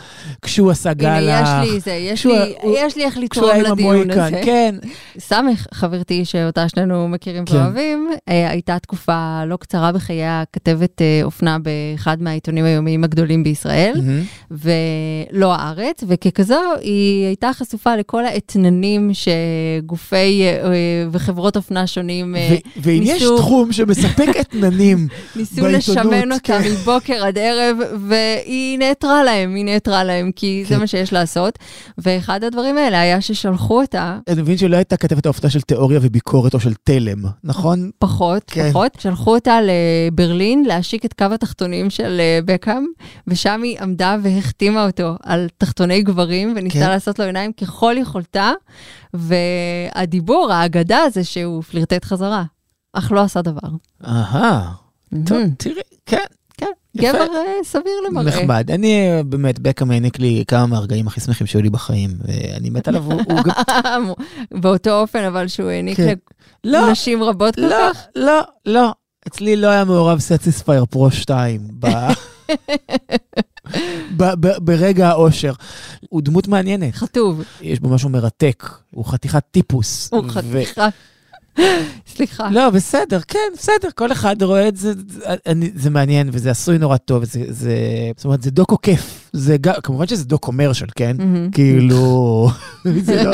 כשהוא 0.42 0.72
עשה 0.72 0.94
גאלה. 0.94 1.40
הנה, 1.40 1.64
יש 1.66 1.74
לי 1.74 1.80
זה, 1.80 1.92
יש 1.92 2.20
כשהוא- 2.20 2.34
לי, 2.34 2.54
הוא- 2.62 2.76
יש 2.80 2.96
לי 2.96 3.04
איך 3.04 3.14
כשהוא 3.30 3.46
לתרום 3.46 3.50
היה 3.50 3.66
עם 3.66 3.72
לדיון 3.72 4.12
הזה. 4.12 4.42
כן. 4.46 4.76
סמך, 5.20 5.68
חברתי 5.74 6.26
שאותה 6.26 6.70
שנינו 6.70 7.08
מכירים 7.08 7.46
כן. 7.46 7.56
ואוהבים, 7.56 8.10
אה, 8.30 8.50
הייתה 8.50 8.80
תקופה 8.80 9.42
לא 9.48 9.56
קצרה 9.56 9.92
בחייה 9.92 10.44
כתבת 10.54 11.02
אה, 11.02 11.20
אופנה 11.24 11.58
באחד 11.60 12.22
מהעיתונים 12.22 12.66
היומיים 12.66 13.04
הגדולים 13.04 13.44
בישראל, 13.44 13.94
מהמם. 13.96 14.22
ולא 14.52 15.56
הארץ, 15.56 16.04
וככזו 16.08 16.60
היא 16.82 17.26
הייתה 17.26 17.50
חשופה 17.54 17.96
לכל 17.96 18.26
האתננים 18.26 19.12
שגופי 19.14 20.42
אה, 20.44 20.58
וחברות 21.12 21.58
אופנה 21.58 21.88
שונים 21.88 22.36
ו- 22.52 22.82
ואם 22.82 23.02
יש 23.06 23.22
ניסו- 23.22 23.38
תחום 23.38 23.72
שמספק 23.72 24.28
אתננים, 24.42 25.08
ניסו 25.36 25.56
בעיתונות, 25.62 25.74
לשמן 25.74 26.32
אותה 26.32 26.44
כן. 26.44 26.62
מבוקר 26.72 27.26
עד 27.26 27.38
ערב, 27.38 27.78
והיא 28.08 28.78
נעתרה 28.82 29.24
להם, 29.24 29.56
היא 29.56 29.66
נעתרה 29.66 30.04
להם, 30.04 30.32
כי 30.36 30.64
זה 30.68 30.76
כן. 30.76 30.80
מה 30.80 30.88
שיש 30.88 31.14
לעשות. 31.14 31.60
ואחד 31.98 32.44
הדברים 32.44 32.78
האלה 32.78 33.02
היה 33.02 33.22
ששלחו 33.22 33.82
אותה, 33.82 34.18
אני 34.28 34.42
מבין 34.42 34.58
שלא 34.58 34.76
הייתה 34.76 34.98
כתבת 34.98 35.26
האופנה 35.26 35.50
של 35.50 35.62
תיאוריה 35.62 36.00
וביקורת 36.02 36.54
או 36.54 36.60
של 36.60 36.74
תלם, 36.84 37.24
נכון? 37.44 37.92
פחות, 38.00 38.44
כן. 38.48 38.70
פחות, 38.70 38.98
שלחו 39.00 39.36
אותה 39.36 39.60
לברלין 39.62 40.66
להשיק 40.66 41.06
את 41.06 41.14
קו 41.14 41.26
התחתונים 41.34 41.90
של 41.90 42.18
אה, 42.20 42.40
בקאם, 42.46 42.86
ושם 43.28 43.62
היא 43.64 43.80
עמדה 43.80 44.18
והחתימה 44.24 44.86
אותו 44.86 45.16
על 45.24 45.48
תחתוני 45.58 46.02
גברים, 46.02 46.54
וניסתה 46.56 46.80
כן. 46.80 46.90
לעשות 46.90 47.20
לו 47.20 47.26
עיניים 47.26 47.54
ככל 47.54 47.96
יכולתה, 47.98 48.52
והדיבור, 49.14 50.52
האגדה 50.52 51.00
זה 51.14 51.24
שהוא 51.24 51.64
פלירטט 51.64 52.06
חזרה, 52.06 52.44
אך 52.94 53.12
לא 53.12 53.22
עשה 53.22 53.42
דבר. 53.42 53.70
אהה, 54.06 54.72
טוב. 55.26 55.38
תראי, 55.58 55.82
כן. 56.06 56.26
גבר 56.98 57.20
אה, 57.20 57.64
סביר 57.64 57.94
למראה. 58.08 58.26
נחמד. 58.26 58.72
אני 58.72 59.10
אה, 59.10 59.24
באמת, 59.24 59.60
בקאם 59.60 59.92
העניק 59.92 60.20
לי 60.20 60.44
כמה 60.48 60.66
מהרגעים 60.66 61.08
הכי 61.08 61.22
שמחים 61.22 61.48
שהיו 61.48 61.62
לי 61.62 61.70
בחיים, 61.70 62.10
ואני 62.22 62.70
מת 62.70 62.88
עליו. 62.88 63.04
באותו 64.62 65.00
אופן, 65.02 65.24
אבל 65.24 65.48
שהוא 65.48 65.70
העניק 65.70 65.98
כן. 65.98 66.14
לא, 66.64 66.88
לנשים 66.88 67.24
רבות 67.24 67.56
כל 67.56 67.62
לא, 67.62 67.76
כך. 67.94 68.04
לא, 68.16 68.40
לא. 68.66 68.92
אצלי 69.28 69.56
לא 69.56 69.68
היה 69.68 69.86
מעורב 69.86 70.20
Satisfyer 70.20 70.86
Pro 70.86 71.12
2 71.12 71.62
ב... 71.80 71.88
ב- 74.18 74.34
ב- 74.48 74.58
ברגע 74.66 75.10
האושר. 75.10 75.54
הוא 76.10 76.22
דמות 76.22 76.48
מעניינת, 76.48 76.96
חטוב, 76.96 77.44
יש 77.62 77.80
בו 77.80 77.90
משהו 77.90 78.10
מרתק, 78.10 78.70
הוא 78.92 79.06
חתיכת 79.06 79.44
טיפוס. 79.52 80.10
הוא 80.14 80.24
חתיכה. 80.30 80.88
סליחה. 82.08 82.50
לא, 82.52 82.70
בסדר, 82.70 83.20
כן, 83.28 83.40
בסדר, 83.58 83.90
כל 83.96 84.12
אחד 84.12 84.44
רואה 84.44 84.68
את 84.68 84.78
זה, 84.78 84.94
אני, 85.46 85.72
זה 85.76 85.90
מעניין 85.90 86.30
וזה 86.32 86.52
עשוי 86.52 86.78
נורא 86.78 86.98
טוב, 86.98 87.24
זה, 87.26 87.44
זה, 87.50 87.76
זאת 88.16 88.26
אומרת, 88.26 88.42
זה 88.42 88.52
דוקו 88.52 88.82
כיף, 88.82 89.30
זה 89.34 89.58
גם, 89.62 89.74
כמובן 89.84 90.08
שזה 90.08 90.26
דוק 90.26 90.42
קומרשל, 90.42 90.86
כן? 90.96 91.18
כאילו, 91.52 92.48
זה 93.06 93.24
לא... 93.24 93.32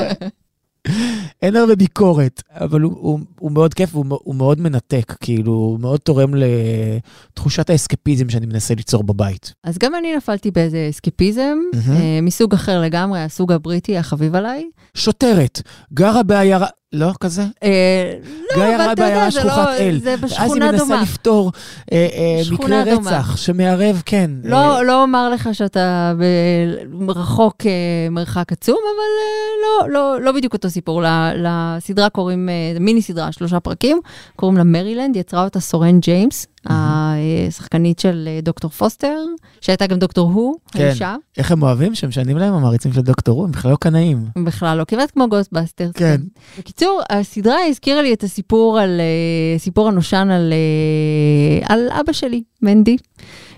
אין 1.42 1.56
הרבה 1.56 1.76
ביקורת, 1.76 2.44
אבל 2.52 2.82
הוא, 2.82 2.94
הוא, 3.00 3.20
הוא 3.40 3.52
מאוד 3.52 3.74
כיף 3.74 3.96
והוא 3.96 4.06
הוא 4.10 4.36
מאוד 4.36 4.62
מנתק, 4.62 5.16
כאילו, 5.20 5.52
הוא 5.52 5.80
מאוד 5.80 6.00
תורם 6.00 6.32
לתחושת 6.36 7.70
האסקפיזם 7.70 8.30
שאני 8.30 8.46
מנסה 8.46 8.76
ליצור 8.76 9.04
בבית. 9.04 9.54
אז 9.64 9.78
גם 9.78 9.96
אני 9.96 10.16
נפלתי 10.16 10.52
באיזה 10.52 10.88
אסקיפיזם, 10.90 11.58
מהמם. 11.74 12.02
אה, 12.02 12.20
מסוג 12.22 12.54
אחר 12.54 12.82
לגמרי, 12.82 13.20
הסוג 13.20 13.52
הבריטי 13.52 13.98
החביב 13.98 14.36
עליי. 14.36 14.70
שוטרת, 14.94 15.62
גרה 15.94 16.24
בעיירה, 16.24 16.68
לא 16.94 17.12
כזה? 17.20 17.44
אה, 17.64 18.14
לא, 18.52 18.56
גרה 18.58 18.76
אבל 18.86 18.94
אתה 18.94 19.04
יודע, 19.04 19.30
זה 19.30 19.44
לא, 19.44 19.74
אל. 19.74 20.00
זה 20.04 20.16
ואז 20.22 20.32
היא 20.32 20.40
בשכונה 20.40 20.72
מנסה 20.72 20.84
דומה. 20.84 21.02
לפתור 21.02 21.52
אה, 21.92 22.08
אה, 22.14 22.42
מקרה 22.52 22.84
דומה. 22.86 23.10
רצח 23.10 23.38
שמערב, 23.38 24.02
כן. 24.06 24.32
לא, 24.44 24.78
אה, 24.78 24.84
לא 24.84 25.02
אומר 25.02 25.30
לך 25.30 25.50
שאתה 25.54 26.14
ב- 26.20 27.10
רחוק 27.10 27.56
אה, 27.66 27.72
מרחק 28.12 28.52
עצום, 28.52 28.78
אבל 28.84 29.14
אה, 29.22 29.90
לא, 29.90 29.94
לא, 29.94 30.22
לא 30.22 30.32
בדיוק 30.32 30.54
אותו 30.54 30.70
סיפור. 30.70 31.02
לסדרה 31.36 32.10
קוראים, 32.10 32.50
אה, 32.50 32.80
מיני 32.80 33.02
סדרה, 33.02 33.32
שלושה 33.32 33.60
פרקים, 33.60 34.00
קוראים 34.36 34.58
לה 34.58 34.64
מרילנד, 34.64 35.16
יצרה 35.16 35.44
אותה 35.44 35.60
סורן 35.60 36.00
ג'יימס. 36.00 36.48
השחקנית 36.70 38.00
של 38.00 38.28
אה, 38.28 38.40
דוקטור 38.42 38.72
פוסטר, 38.72 39.18
שהייתה 39.62 39.88
גם 39.88 40.00
דוקטור 40.00 40.32
הו, 40.32 40.56
כן. 40.72 40.86
האישה. 40.86 41.16
איך 41.38 41.52
הם 41.52 41.64
אוהבים 41.64 41.96
שהם 41.96 42.10
משנים 42.10 42.38
להם 42.38 42.54
המעריצים 42.54 42.94
של 42.94 43.02
דוקטור 43.02 43.36
רו, 43.36 43.46
הם 43.46 43.52
בכלל 43.52 43.72
לא 43.72 43.76
קנאים. 43.76 44.26
בכלל 44.46 44.78
לא, 44.78 44.84
כמעט 44.84 45.12
כמו 45.12 45.30
Ghostbuster. 45.30 45.90
כן. 45.94 46.22
בקיצור, 46.60 47.02
הסדרה 47.10 47.58
הזכירה 47.70 48.02
לי 48.02 48.14
את 48.14 48.24
הסיפור 48.24 48.80
על, 48.80 49.00
אה, 49.00 49.60
סיפור 49.60 49.88
הנושן 49.88 50.30
על, 50.32 50.54
אה, 50.54 51.76
על 51.76 51.90
אבא 51.90 52.14
שלי, 52.14 52.44
מנדי. 52.62 52.98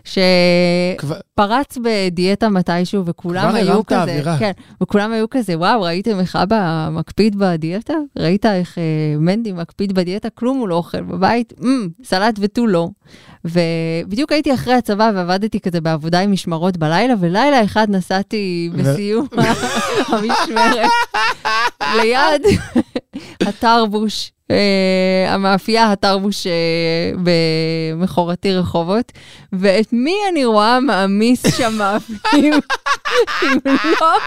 שפרץ 0.09 1.77
בדיאטה 1.83 2.49
מתישהו, 2.49 3.05
וכולם 3.05 3.55
היו 3.55 3.85
כזה, 3.85 3.99
האווירה. 3.99 4.37
כן, 4.39 4.51
וכולם 4.83 5.11
היו 5.11 5.29
כזה, 5.29 5.57
וואו, 5.57 5.81
ראיתם 5.81 6.19
איך 6.19 6.35
אבא 6.35 6.89
מקפיד 6.91 7.35
בדיאטה? 7.35 7.93
ראית 8.19 8.45
איך 8.45 8.77
אה, 8.77 8.83
מנדי 9.19 9.51
מקפיד 9.51 9.93
בדיאטה? 9.93 10.29
כלום 10.29 10.57
הוא 10.57 10.67
לא 10.67 10.75
אוכל 10.75 11.01
בבית, 11.01 11.53
ממ, 11.59 11.65
סלט 12.03 12.35
ותו 12.39 12.67
לא. 12.67 12.89
ובדיוק 13.45 14.31
הייתי 14.31 14.53
אחרי 14.53 14.73
הצבא 14.73 15.11
ועבדתי 15.15 15.59
כזה 15.59 15.81
בעבודה 15.81 16.19
עם 16.19 16.31
משמרות 16.31 16.77
בלילה, 16.77 17.13
ולילה 17.19 17.63
אחד 17.63 17.87
נסעתי 17.89 18.69
בסיום 18.77 19.27
המשמרת 20.07 20.89
ליד 21.95 22.41
התרבוש. 23.41 24.31
Uh, 24.51 25.29
המאפייה 25.29 25.91
התרבוש 25.91 26.47
uh, 26.47 27.19
במכורתי 27.23 28.53
רחובות, 28.53 29.11
ואת 29.53 29.87
מי 29.91 30.15
אני 30.31 30.45
רואה 30.45 30.79
מעמיס 30.79 31.57
שם 31.57 31.73
מאפים, 31.77 32.53
אם 33.43 33.57
לא... 34.01 34.17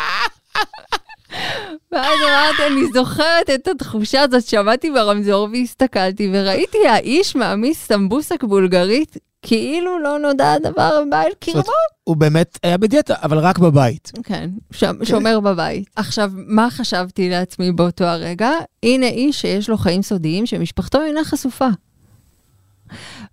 ואז 1.92 2.18
אמרתי, 2.20 2.66
אני 2.66 2.86
זוכרת 2.94 3.50
את 3.54 3.68
התחושה 3.68 4.20
הזאת, 4.20 4.46
שמעתי 4.46 4.90
ברמזור 4.90 5.48
והסתכלתי, 5.52 6.30
וראיתי 6.32 6.86
האיש 6.88 7.36
מעמיס 7.36 7.86
סמבוסק 7.86 8.44
בולגרית, 8.44 9.16
כאילו 9.42 9.98
לא 9.98 10.18
נודע 10.18 10.52
הדבר 10.52 10.82
הבא 11.06 11.22
אל 11.22 11.32
קרבו. 11.40 11.70
הוא 12.04 12.16
באמת 12.16 12.58
היה 12.62 12.78
בדיאטה, 12.78 13.14
אבל 13.22 13.38
רק 13.38 13.58
בבית. 13.58 14.12
כן, 14.24 14.50
ש- 14.70 14.84
שומר 15.04 15.40
בבית. 15.40 15.90
עכשיו, 15.96 16.32
מה 16.34 16.68
חשבתי 16.70 17.28
לעצמי 17.30 17.72
באותו 17.72 18.04
הרגע? 18.04 18.50
הנה 18.82 19.06
איש 19.06 19.40
שיש 19.40 19.68
לו 19.70 19.76
חיים 19.78 20.02
סודיים 20.02 20.46
שמשפחתו 20.46 21.00
אינה 21.02 21.24
חשופה. 21.24 21.68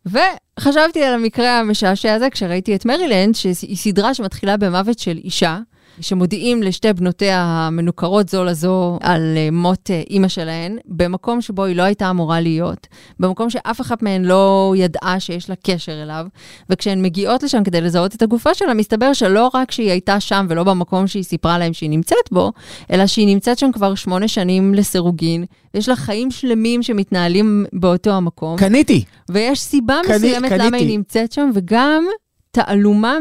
וחשבתי 0.05 1.03
על 1.03 1.13
המקרה 1.13 1.59
המשעשע 1.59 2.13
הזה 2.13 2.29
כשראיתי 2.29 2.75
את 2.75 2.85
מרילנד, 2.85 3.35
שהיא 3.35 3.77
סדרה 3.77 4.13
שמתחילה 4.13 4.57
במוות 4.57 4.99
של 4.99 5.17
אישה. 5.23 5.59
שמודיעים 6.01 6.63
לשתי 6.63 6.93
בנותיה 6.93 7.41
המנוכרות 7.41 8.29
זו 8.29 8.43
לזו 8.43 8.99
על 9.01 9.33
אה, 9.37 9.51
מות 9.51 9.91
אה, 9.91 10.01
אימא 10.09 10.27
שלהן, 10.27 10.77
במקום 10.85 11.41
שבו 11.41 11.63
היא 11.63 11.75
לא 11.75 11.83
הייתה 11.83 12.09
אמורה 12.09 12.41
להיות, 12.41 12.87
במקום 13.19 13.49
שאף 13.49 13.81
אחת 13.81 14.03
מהן 14.03 14.25
לא 14.25 14.73
ידעה 14.77 15.19
שיש 15.19 15.49
לה 15.49 15.55
קשר 15.55 16.03
אליו, 16.03 16.25
וכשהן 16.69 17.01
מגיעות 17.01 17.43
לשם 17.43 17.63
כדי 17.63 17.81
לזהות 17.81 18.15
את 18.15 18.21
הגופה 18.21 18.53
שלה, 18.53 18.73
מסתבר 18.73 19.13
שלא 19.13 19.49
רק 19.53 19.71
שהיא 19.71 19.91
הייתה 19.91 20.19
שם 20.19 20.45
ולא 20.49 20.63
במקום 20.63 21.07
שהיא 21.07 21.23
סיפרה 21.23 21.57
להם 21.57 21.73
שהיא 21.73 21.89
נמצאת 21.89 22.31
בו, 22.31 22.51
אלא 22.91 23.07
שהיא 23.07 23.27
נמצאת 23.27 23.59
שם 23.59 23.71
כבר 23.71 23.95
שמונה 23.95 24.27
שנים 24.27 24.73
לסירוגין, 24.73 25.45
ויש 25.73 25.89
לה 25.89 25.95
חיים 25.95 26.31
שלמים 26.31 26.83
שמתנהלים 26.83 27.65
באותו 27.73 28.11
המקום. 28.11 28.57
קניתי. 28.57 29.03
ויש 29.29 29.59
סיבה 29.61 29.99
קני, 30.03 30.15
מסוימת 30.15 30.49
קניתי. 30.49 30.65
למה 30.65 30.77
היא 30.77 30.97
נמצאת 30.97 31.31
שם, 31.31 31.49
וגם 31.53 32.05
תעלומה 32.51 33.17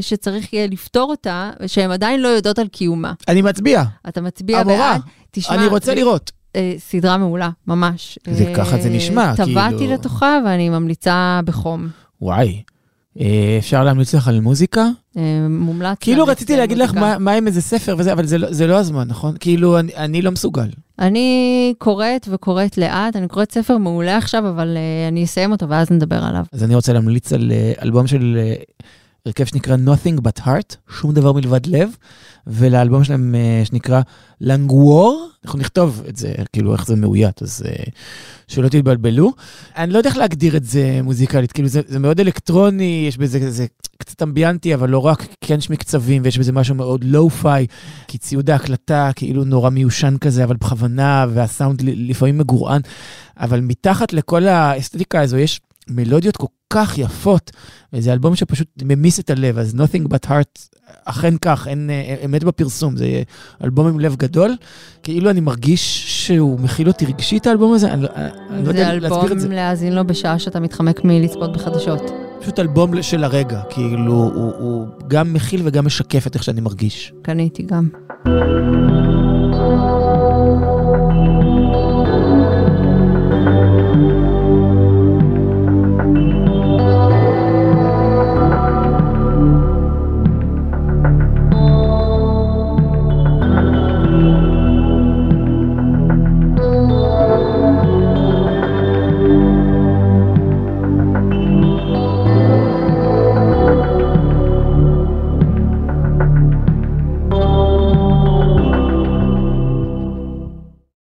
שצריך 0.00 0.52
יהיה 0.52 0.66
לפתור 0.66 1.10
אותה, 1.10 1.50
שהן 1.66 1.90
עדיין 1.90 2.22
לא 2.22 2.28
יודעות 2.28 2.58
על 2.58 2.68
קיומה. 2.68 3.12
אני 3.28 3.42
מצביע. 3.42 3.82
אתה 4.08 4.20
מצביע 4.20 4.58
המורה, 4.58 4.76
בעד? 4.92 5.00
תשמע, 5.30 5.54
אני 5.54 5.66
רוצה 5.66 5.86
זה- 5.86 5.94
לראות. 5.94 6.32
אה, 6.56 6.74
סדרה 6.78 7.18
מעולה, 7.18 7.50
ממש. 7.66 8.18
זה- 8.30 8.52
ככה 8.56 8.78
זה 8.80 8.88
נשמע, 8.90 9.34
טבעתי 9.36 9.76
כאילו- 9.78 9.92
לתוכה 9.94 10.38
ואני 10.46 10.68
ממליצה 10.68 11.40
בחום. 11.44 11.88
וואי. 12.20 12.62
אה, 13.20 13.56
אפשר 13.58 13.84
להמליץ 13.84 14.14
לך 14.14 14.28
על 14.28 14.40
מוזיקה? 14.40 14.86
אה, 15.16 15.22
מומלץ. 15.50 15.96
כאילו 16.00 16.24
רציתי 16.26 16.56
להגיד 16.56 16.78
לך. 16.78 16.94
מה 17.18 17.32
עם 17.32 17.46
איזה 17.46 17.60
ספר 17.60 17.94
וזה, 17.98 18.12
אבל 18.12 18.26
זה 18.26 18.38
לא- 18.38 18.50
לא 18.66 18.78
הזמן, 18.78 19.08
נכון? 19.08 19.34
כאילו, 19.40 19.78
אני- 19.78 20.22
לא 20.22 20.30
מסוגל. 20.30 20.68
אני 20.98 21.74
קוראת 21.78 22.28
וקוראת 22.30 22.78
לאט, 22.78 23.16
אני 23.16 23.28
קוראת 23.28 23.52
ספר 23.52 23.78
מעולה 23.78 24.16
עכשיו, 24.16 24.48
אבל 24.48 24.76
אה, 24.76 25.08
אני 25.08 25.24
אסיים 25.24 25.52
אותו 25.52 25.68
ואז 25.68 25.90
נדבר 25.90 26.24
עליו. 26.24 26.44
אז 26.52 26.64
אני 26.64 26.74
רוצה 26.74 26.92
להמליץ 26.92 27.32
על 27.32 27.52
אלבום 27.82 28.06
של 28.06 28.38
הרכב 29.26 29.44
שנקרא 29.44 29.76
Nothing 29.86 30.20
But 30.20 30.40
Heart, 30.40 30.76
שום 31.00 31.12
דבר 31.12 31.32
מלבד 31.32 31.66
לב, 31.66 31.96
ולאלבום 32.46 33.04
שלהם 33.04 33.34
אה, 33.34 33.62
שנקרא 33.64 34.00
לנגוור, 34.40 35.28
אנחנו 35.44 35.58
נכתוב 35.58 36.02
את 36.08 36.16
זה, 36.16 36.34
כאילו 36.52 36.72
איך 36.72 36.86
זה 36.86 36.96
מאוית, 36.96 37.42
אז 37.42 37.64
אה, 37.66 37.84
שלא 38.48 38.68
תתבלבלו. 38.68 39.32
אני 39.76 39.92
לא 39.92 39.98
יודע 39.98 40.10
איך 40.10 40.16
להגדיר 40.16 40.56
את 40.56 40.64
זה 40.64 41.00
מוזיקלית, 41.02 41.52
כאילו 41.52 41.68
זה, 41.68 41.80
זה 41.86 41.98
מאוד 41.98 42.20
אלקטרוני, 42.20 43.04
יש 43.08 43.18
בזה 43.18 43.50
זה 43.50 43.66
קצת 43.98 44.22
אמביאנטי, 44.22 44.74
אבל 44.74 44.90
לא 44.90 44.98
רק, 44.98 45.26
כן 45.40 45.58
יש 45.58 45.70
מקצבים, 45.70 46.22
ויש 46.24 46.38
בזה 46.38 46.52
משהו 46.52 46.74
מאוד 46.74 47.04
לואו-פיי, 47.04 47.66
כי 48.08 48.18
ציוד 48.18 48.50
ההקלטה 48.50 49.10
כאילו 49.16 49.44
נורא 49.44 49.70
מיושן 49.70 50.16
כזה, 50.20 50.44
אבל 50.44 50.56
בכוונה, 50.56 51.26
והסאונד 51.34 51.82
לפעמים 51.82 52.38
מגורען, 52.38 52.80
אבל 53.36 53.60
מתחת 53.60 54.12
לכל 54.12 54.46
האסתטיקה 54.46 55.20
הזו 55.20 55.36
יש 55.36 55.60
מלודיות 55.90 56.36
כל 56.36 56.46
כך 56.70 56.98
יפות, 56.98 57.50
וזה 57.92 58.12
אלבום 58.12 58.36
שפשוט 58.36 58.68
ממיס 58.82 59.20
את 59.20 59.30
הלב, 59.30 59.58
אז 59.58 59.74
Nothing 59.74 60.08
But 60.08 60.26
Heart, 60.28 60.76
אכן 61.04 61.34
כך, 61.40 61.68
אין 61.68 61.90
אה, 61.90 62.16
אמת 62.24 62.44
בפרסום, 62.44 62.96
זה 62.96 63.22
אלבום 63.64 63.86
עם 63.86 64.00
לב 64.00 64.16
גדול, 64.16 64.56
כאילו 65.02 65.30
אני 65.30 65.40
מרגיש 65.40 66.04
שהוא 66.26 66.60
מכיל 66.60 66.88
אותי 66.88 67.06
רגשית 67.06 67.46
האלבום 67.46 67.74
הזה, 67.74 67.92
אני, 67.92 68.02
לא- 68.02 68.08
אני 68.50 68.58
לא 68.58 68.64
זה 68.64 68.70
יודע 68.70 68.90
אלבום 68.90 69.10
להסביר 69.10 69.32
את 69.32 69.40
זה. 69.40 69.48
להאזין 69.48 69.92
לו 69.92 70.06
בשעה 70.06 70.38
שאתה 70.38 70.60
מתחמק 70.60 71.04
מלצפות 71.04 71.52
בחדשות. 71.52 72.10
פשוט 72.40 72.58
אלבום 72.58 73.02
של 73.02 73.24
הרגע, 73.24 73.60
כאילו 73.70 74.12
הוא, 74.34 74.52
הוא 74.58 74.86
גם 75.08 75.32
מכיל 75.32 75.60
וגם 75.64 75.86
משקף 75.86 76.26
את 76.26 76.34
איך 76.34 76.42
שאני 76.42 76.60
מרגיש. 76.60 77.12
קניתי 77.22 77.62
גם. 77.62 77.88